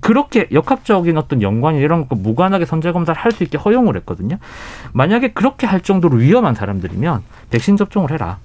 [0.00, 4.38] 그렇게 역학적인 어떤 연관이 이런 거 무관하게 선제 검사를 할 수 있게 허용을 했거든요.
[4.92, 8.38] 만약에 그렇게 할 정도로 위험한 사람들이면 백신 접종을 해라.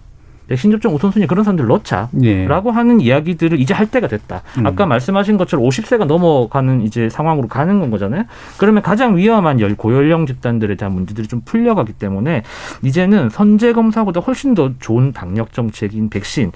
[0.48, 2.10] 백신 접종 우선순위 그런 사람들 넣자.
[2.22, 2.46] 예.
[2.48, 4.44] 라고 하는 이야기들을 이제 할 때가 됐다.
[4.60, 4.68] 음.
[4.68, 8.26] 아까 말씀하신 것처럼 50세가 넘어가는 이제 상황으로 가는 건 거잖아요.
[8.60, 12.44] 그러면 가장 위험한 열- 고연령 집단들에 대한 문제들이 좀 풀려가기 때문에
[12.84, 16.52] 이제는 선제 검사보다 훨씬 더 좋은 방역 정책인 백신을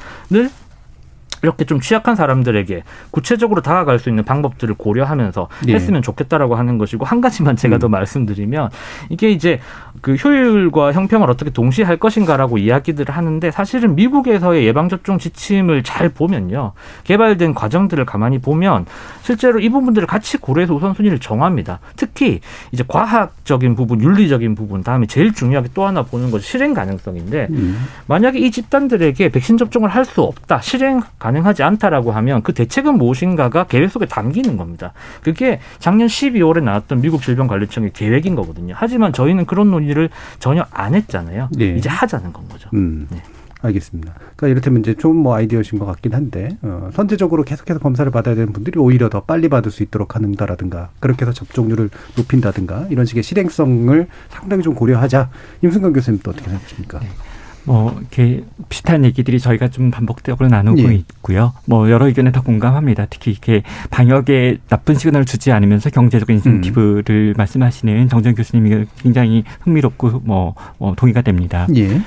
[1.41, 5.73] 이렇게 좀 취약한 사람들에게 구체적으로 다가갈 수 있는 방법들을 고려하면서 예.
[5.73, 8.69] 했으면 좋겠다라고 하는 것이고 한 가지만 제가 더 말씀드리면
[9.09, 9.59] 이게 이제
[10.01, 16.73] 그 효율과 형평을 어떻게 동시에 할 것인가라고 이야기들을 하는데 사실은 미국에서의 예방접종 지침을 잘 보면요
[17.05, 18.85] 개발된 과정들을 가만히 보면
[19.21, 21.79] 실제로 이 부분들을 같이 고려해서 우선순위를 정합니다.
[21.95, 22.41] 특히
[22.71, 27.87] 이제 과학적인 부분, 윤리적인 부분, 다음에 제일 중요하게 또 하나 보는 것이 실행 가능성인데 음.
[28.07, 33.65] 만약에 이 집단들에게 백신 접종을 할 수 없다, 실행 가능하지 않다라고 하면 그 대책은 무엇인가가
[33.65, 34.93] 계획 속에 담기는 겁니다.
[35.23, 38.73] 그게 작년 12월에 나왔던 미국 질병관리청의 계획인 거거든요.
[38.77, 40.09] 하지만 저희는 그런 논의 를
[40.39, 41.49] 전혀 안 했잖아요.
[41.51, 41.75] 네.
[41.75, 42.69] 이제 하자는 건 거죠.
[42.73, 43.07] 음.
[43.61, 44.13] 알겠습니다.
[44.17, 48.53] 그러니까 이를테면 이제 좀 뭐 아이디어신 것 같긴 한데 어, 선제적으로 계속해서 검사를 받아야 되는
[48.53, 54.07] 분들이 오히려 더 빨리 받을 수 있도록 하는다라든가 그렇게 해서 접종률을 높인다든가 이런 식의 실행성을
[54.29, 55.29] 상당히 좀 고려하자.
[55.61, 57.01] 임승관 교수님 또 어떻게 생각하십니까?
[57.66, 60.95] 뭐 이렇게 비슷한 얘기들이 저희가 좀 반복적으로 나누고 예.
[60.95, 61.53] 있고요.
[61.66, 63.07] 뭐 여러 의견에 다 공감합니다.
[63.10, 70.55] 특히 이렇게 방역에 나쁜 시그널을 주지 않으면서 경제적 인센티브를 말씀하시는 정전 교수님이 굉장히 흥미롭고 뭐,
[70.78, 71.68] 뭐 동의가 됩니다.
[71.76, 72.01] 예.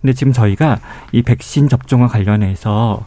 [0.00, 0.78] 근데 지금 저희가
[1.12, 3.04] 이 백신 접종과 관련해서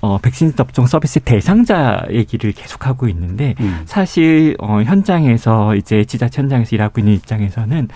[0.00, 3.82] 어, 백신 접종 서비스 대상자 얘기를 계속하고 있는데 음.
[3.84, 7.88] 사실 어, 현장에서 이제 지자체 현장에서 일하고 있는 입장에서는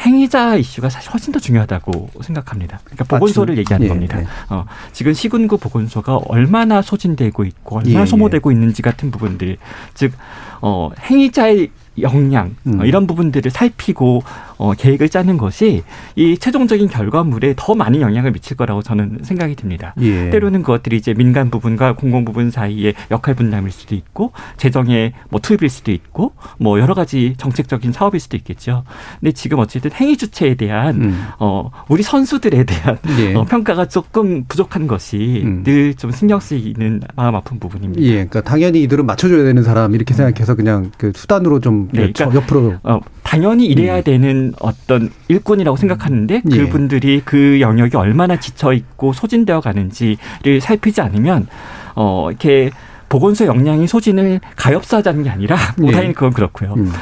[0.00, 2.80] 행위자 이슈가 사실 훨씬 더 중요하다고 생각합니다.
[2.84, 3.60] 그러니까 보건소를 맞죠.
[3.60, 4.18] 얘기하는 예, 겁니다.
[4.18, 4.26] 네.
[4.50, 9.56] 어, 지금 시군구 보건소가 얼마나 소진되고 있고 얼마나 예, 소모되고 있는지 같은 부분들,
[9.94, 10.12] 즉
[10.60, 12.80] 어, 행위자의 역량 음.
[12.80, 14.22] 어, 이런 부분들을 살피고
[14.62, 15.82] 어, 계획을 짜는 것이
[16.14, 19.92] 이 최종적인 결과물에 더 많은 영향을 미칠 거라고 저는 생각이 듭니다.
[20.00, 20.30] 예.
[20.30, 25.68] 때로는 그것들이 이제 민간 부분과 공공 부분 사이의 역할 분담일 수도 있고 재정의 뭐 투입일
[25.68, 28.84] 수도 있고 뭐 여러 가지 정책적인 사업일 수도 있겠죠.
[29.18, 31.26] 근데 지금 어쨌든 행위 주체에 대한 음.
[31.40, 33.34] 어 우리 선수들에 대한 예.
[33.34, 35.64] 어, 평가가 조금 부족한 것이 음.
[35.66, 38.00] 늘좀 신경 쓰이는 마음 아픈 부분입니다.
[38.02, 42.26] 예, 그러니까 당연히 이들은 맞춰줘야 되는 사람 이렇게 생각해서 그냥 그 수단으로 좀 네, 저
[42.26, 46.56] 그러니까 옆으로 어, 당연히 이래야 되는 어떤 일꾼이라고 생각하는데 예.
[46.56, 51.46] 그분들이 그 영역이 얼마나 지쳐 있고 소진되어 가는지를 살피지 않으면
[51.94, 52.70] 어 이렇게
[53.08, 56.12] 보건소 역량이 소진을 가엾어하자는 게 아니라 뭐 예.
[56.12, 56.74] 그건 그렇고요.
[56.74, 56.92] 음.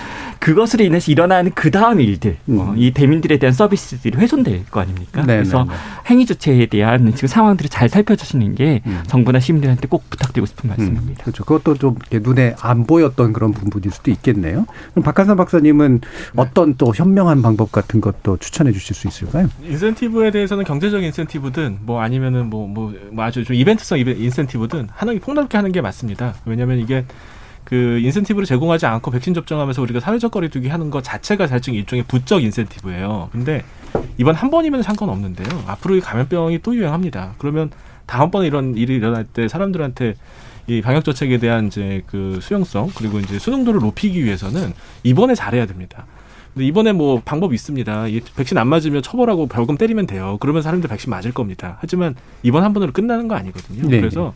[0.40, 2.58] 그것으로 인해서 일어나는 그 다음 일들, 음.
[2.58, 5.20] 어, 이 대민들에 대한 서비스들이 훼손될 거 아닙니까?
[5.20, 5.76] 네, 그래서 네, 네.
[6.06, 9.02] 행위 조치에 대한 지금 상황들을 잘 살펴주시는 게 음.
[9.06, 11.22] 정부나 시민들한테 꼭 부탁드리고 싶은 말씀입니다.
[11.24, 11.44] 그렇죠.
[11.44, 14.64] 그것도 좀 눈에 안 보였던 그런 부분일 수도 있겠네요.
[14.92, 16.00] 그럼 박한선 박사님은
[16.36, 19.48] 어떤 또 현명한 방법 같은 것도 추천해 주실 수 있을까요?
[19.62, 25.14] 인센티브에 대해서는 경제적 인센티브든 뭐 아니면은 뭐, 뭐, 뭐 아주 좀 이벤트성 이벤- 인센티브든 하는
[25.14, 26.34] 게 폭넓게 하는 게 맞습니다.
[26.46, 27.04] 왜냐하면 이게
[27.70, 32.42] 그 인센티브를 제공하지 않고 백신 접종하면서 우리가 사회적 거리두기 하는 것 자체가 사실 일종의 부적
[32.42, 33.28] 인센티브예요.
[33.30, 33.62] 근데
[34.18, 35.46] 이번 한 번이면 상관없는데요.
[35.68, 37.34] 앞으로 이 감염병이 또 유행합니다.
[37.38, 37.70] 그러면
[38.06, 40.16] 다음번에 이런 일이 일어날 때 사람들한테
[40.66, 44.72] 이 방역 정책에 대한 이제 그 수용성 그리고 이제 수능도를 높이기 위해서는
[45.04, 46.06] 이번에 잘해야 됩니다.
[46.52, 48.08] 근데 이번에 뭐 방법이 있습니다.
[48.08, 50.38] 이 백신 안 맞으면 처벌하고 벌금 때리면 돼요.
[50.40, 51.78] 그러면 사람들 백신 맞을 겁니다.
[51.80, 53.88] 하지만 이번 한 번으로 끝나는 거 아니거든요.
[53.88, 54.00] 네.
[54.00, 54.34] 그래서 어,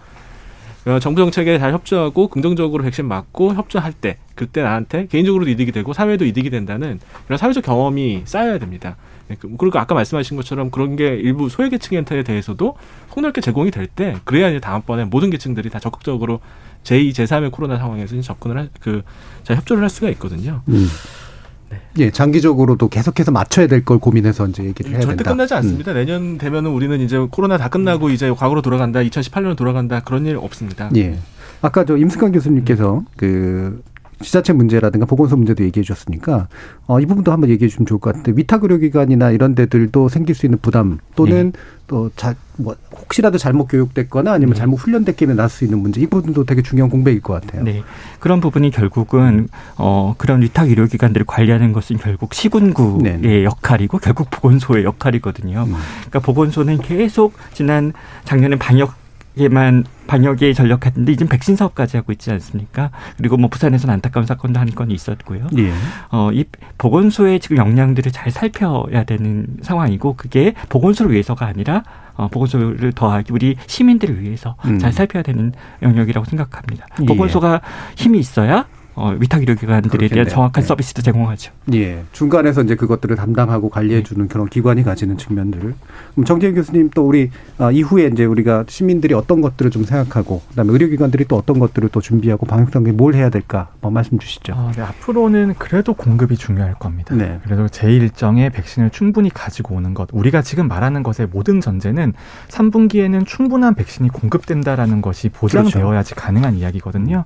[1.01, 6.25] 정부 정책에 잘 협조하고 긍정적으로 백신 맞고 협조할 때 그때 나한테 개인적으로도 이득이 되고 사회도
[6.27, 8.97] 이득이 된다는 이런 사회적 경험이 쌓여야 됩니다.
[9.29, 12.77] 네, 그- 그리고 아까 말씀하신 것처럼 그런 게 일부 소외계층한테 대해서도
[13.11, 16.41] 폭넓게 제공이 될 때 그래야 이제 다음번에 모든 계층들이 다 적극적으로
[16.83, 19.03] 제2, 제3의 코로나 상황에서 접근을 할, 그,
[19.43, 20.61] 자, 협조를 할 수가 있거든요.
[20.69, 20.87] 음.
[21.99, 25.31] 예, 장기적으로도 계속해서 맞춰야 될 걸 고민해서 이제 얘기를 해야 절대 된다.
[25.33, 25.59] 끝나지 음.
[25.59, 25.93] 않습니다.
[25.93, 30.91] 내년 되면은 우리는 이제 코로나 다 끝나고 이제 과거로 돌아간다, 2018년으로 돌아간다 그런 일 없습니다.
[30.97, 31.19] 예.
[31.63, 33.83] 아까 저 임승관 교수님께서 그
[34.21, 36.49] 지자체 문제라든가 보건소 문제도 얘기해 주셨으니까
[36.87, 40.47] 어, 이 부분도 한번 얘기해 주면 좋을 것 같은데 위탁 의료기관이나 이런 데들도 생길 수
[40.47, 41.53] 있는 부담 또는
[41.87, 46.45] 또 자, 뭐 혹시라도 잘못 교육됐거나 아니면 잘못 훈련됐기에 나을 수 있는 문제 이 부분도
[46.45, 47.63] 되게 중요한 공백일 것 같아요.
[47.63, 47.83] 네.
[48.21, 53.45] 그런 부분이 결국은 어 그런 위탁 의료 기관들을 관리하는 것은 결국 시군구의 네네.
[53.45, 55.65] 역할이고 결국 보건소의 역할이거든요.
[55.69, 55.75] 음.
[56.09, 57.93] 그러니까 보건소는 계속 지난
[58.25, 59.04] 작년에 방역
[59.39, 62.91] 에만 방역에 전력했는데 이제 백신 사업까지 하고 있지 않습니까?
[63.17, 65.47] 그리고 뭐 부산에서는 안타까운 사건도 한 건이 있었고요.
[65.59, 65.73] 예.
[66.11, 66.45] 어, 이
[66.79, 71.83] 보건소의 지금 역량들을 잘 살펴야 되는 상황이고 그게 보건소를 위해서가 아니라
[72.17, 74.79] 어, 보건소를 더하기 우리 시민들을 위해서 음.
[74.79, 76.87] 잘 살펴야 되는 영역이라고 생각합니다.
[77.03, 77.07] 예.
[77.07, 77.61] 보건소가
[77.97, 78.67] 힘이 있어야
[78.97, 80.29] 어, 위탁 의료기관들에 대한 그렇겠네요.
[80.29, 80.67] 정확한 네.
[80.69, 81.53] 서비스도 제공하죠.
[81.73, 82.05] 예.
[82.13, 85.75] 중간에서 이제 그것들을 담당하고 관리해 주는 그런 기관이 가지는 측면들을.
[86.13, 90.73] 그럼 정재현 교수님 또 우리 아, 이후에 이제 우리가 시민들이 어떤 것들을 좀 생각하고 그다음에
[90.73, 94.53] 의료기관들이 또 어떤 것들을 또 준비하고 방역 단계에 뭘 해야 될까 한번 말씀 주시죠.
[94.55, 97.15] 어, 네, 앞으로는 그래도 공급이 중요할 겁니다.
[97.15, 97.41] 네.
[97.43, 100.09] 그래도 제 일정의 백신을 충분히 가지고 오는 것.
[100.13, 102.13] 우리가 지금 말하는 것의 모든 전제는
[102.49, 107.25] 3분기에는 충분한 백신이 공급된다라는 것이 보장되어야지 가능한 이야기거든요.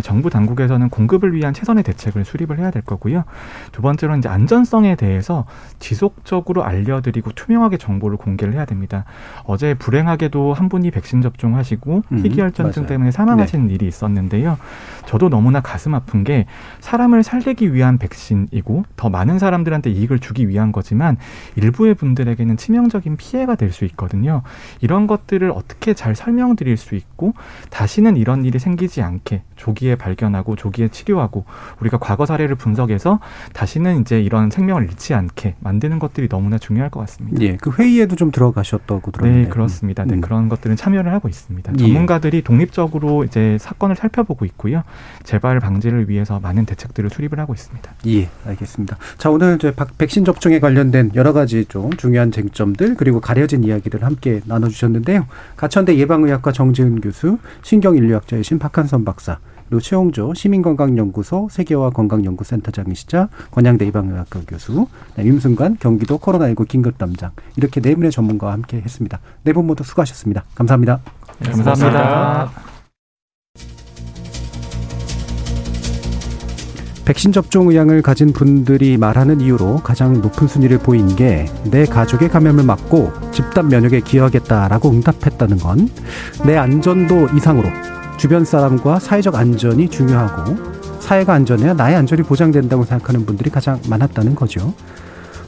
[0.00, 3.24] 정부 당국에서는 공급을 위한 최선의 대책을 수립을 해야 될 거고요.
[3.72, 5.44] 두 번째로는 이제 안전성에 대해서
[5.80, 9.04] 지속적으로 알려드리고 투명하게 정보를 공개를 해야 됩니다.
[9.44, 12.88] 어제 불행하게도 한 분이 백신 접종하시고 음, 희귀혈전증 맞아요.
[12.88, 14.58] 때문에 사망하시는 일이 있었는데요.
[15.06, 16.46] 저도 너무나 가슴 아픈 게
[16.78, 21.16] 사람을 살리기 위한 백신이고 더 많은 사람들한테 이익을 주기 위한 거지만
[21.56, 24.42] 일부의 분들에게는 치명적인 피해가 될 수 있거든요.
[24.82, 27.32] 이런 것들을 어떻게 잘 설명드릴 수 있고
[27.70, 31.44] 다시는 이런 일이 생기지 않게 조기에 발견하고 조기에 치료하고
[31.80, 33.20] 우리가 과거 사례를 분석해서
[33.52, 37.40] 다시는 이제 이런 생명을 잃지 않게 만드는 것들이 너무나 중요할 것 같습니다.
[37.42, 37.56] 예.
[37.58, 39.42] 그 회의에도 좀 들어가셨다고 들었는데.
[39.44, 40.04] 네, 그렇습니다.
[40.04, 40.20] 네, 음.
[40.20, 41.72] 그런 것들은 참여를 하고 있습니다.
[41.74, 41.78] 예.
[41.78, 44.82] 전문가들이 독립적으로 이제 사건을 살펴보고 있고요.
[45.22, 47.92] 재발 방지를 위해서 많은 대책들을 수립을 하고 있습니다.
[48.08, 48.96] 예, 알겠습니다.
[49.18, 54.02] 자, 오늘 이제 박- 백신 접종에 관련된 여러 가지 좀 중요한 쟁점들 그리고 가려진 이야기들
[54.04, 55.26] 함께 나눠주셨는데요.
[55.56, 59.38] 가천대 예방의학과 정지은 교수, 신경인류학자이신 박한선 박사,
[59.72, 67.94] 그리고 최홍조 시민건강연구소 세계화 건강연구센터장이시자 권양대 예방의학과 교수, 네, 임순관 경기도 코로나19 긴급담장 이렇게 네
[67.94, 69.18] 분의 전문가와 함께 했습니다.
[69.44, 70.44] 네 분 모두 수고하셨습니다.
[70.54, 71.00] 감사합니다.
[71.38, 72.50] 네, 감사합니다.
[77.06, 82.64] 백신 접종 의향을 가진 분들이 말하는 이유로 가장 높은 순위를 보인 게 내 가족의 감염을
[82.64, 85.88] 막고 집단 면역에 기여하겠다라고 응답했다는 건
[86.44, 87.68] 내 안전도 이상으로
[88.22, 90.56] 주변 사람과 사회적 안전이 중요하고
[91.00, 94.74] 사회가 안전해야 나의 안전이 보장된다고 생각하는 분들이 가장 많았다는 거죠.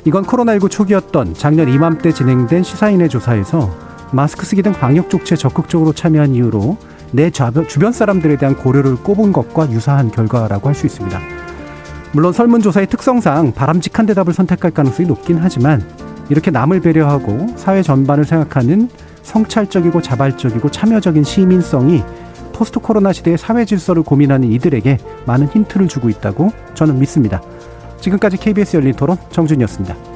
[0.04, 3.70] 이건 코로나19 초기였던 작년 이맘때 진행된 시사인의 조사에서
[4.10, 6.76] 마스크 쓰기 등 방역 조치에 적극적으로 참여한 이유로
[7.12, 11.20] 내 주변 사람들에 대한 고려를 꼽은 것과 유사한 결과라고 할 수 있습니다.
[12.10, 15.80] 물론 설문조사의 특성상 바람직한 대답을 선택할 가능성이 높긴 하지만
[16.28, 18.88] 이렇게 남을 배려하고 사회 전반을 생각하는
[19.22, 22.02] 성찰적이고 자발적이고 참여적인 시민성이
[22.54, 27.42] 포스트 코로나 시대의 사회 질서를 고민하는 이들에게 많은 힌트를 주고 있다고 저는 믿습니다.
[28.00, 30.13] 지금까지 KBS 열린 토론 정준이었습니다.